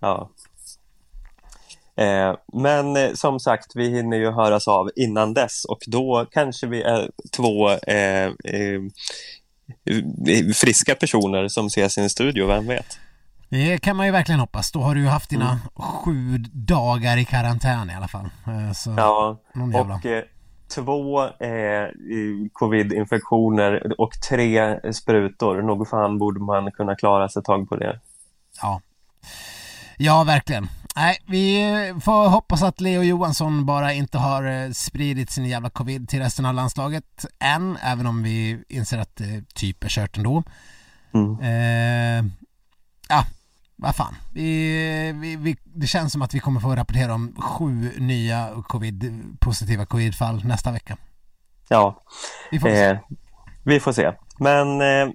[0.00, 0.30] Ja.
[1.96, 6.66] Eh, men eh, som sagt, vi hinner ju höras av innan dess och då kanske
[6.66, 8.80] vi är två eh, eh,
[10.54, 12.98] friska personer som ses i en studio, vem vet?
[13.52, 14.72] Det kan man ju verkligen hoppas.
[14.72, 15.58] Då har du ju haft dina Mm.
[15.76, 18.28] sju dagar i karantän i alla fall.
[18.46, 19.38] Eh, Så, Ja,
[19.74, 20.22] och eh,
[20.74, 21.88] två eh,
[22.52, 25.62] covid-infektioner och tre sprutor.
[25.62, 28.00] Nog fan borde man kunna klara sig ett tag på det.
[28.62, 28.80] Ja.
[29.96, 30.68] ja, verkligen.
[30.96, 31.64] Nej, vi
[32.04, 36.46] får hoppas att Leo Johansson bara inte har eh, spridit sin jävla covid till resten
[36.46, 40.42] av landslaget än, även om vi inser att det typ är kört ändå.
[41.14, 41.40] Mm.
[41.40, 42.32] Eh,
[43.08, 43.24] ja,
[43.82, 44.14] vad fan.
[44.32, 49.12] Vi, vi, vi, det känns som att vi kommer få rapportera om sju nya covid,
[49.40, 50.96] positiva covidfall nästa vecka.
[51.68, 52.02] Ja,
[52.50, 52.84] Vi får se.
[52.84, 52.98] eh,
[53.64, 54.12] vi får se.
[54.38, 55.08] Men eh,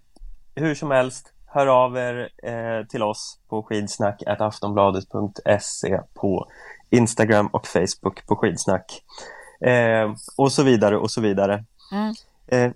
[0.55, 6.47] hur som helst, hör av er eh, till oss på skidsnack.aftonbladet.se på
[6.89, 9.01] Instagram och Facebook på skidsnack.
[9.65, 11.65] Eh, och så vidare och så vidare.
[11.91, 12.13] Mm.
[12.47, 12.71] Eh,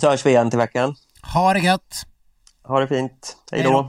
[0.00, 0.94] så hörs vi igen till veckan.
[1.34, 2.06] Ha det gött!
[2.62, 3.36] Ha det fint.
[3.52, 3.88] Hej Hej då.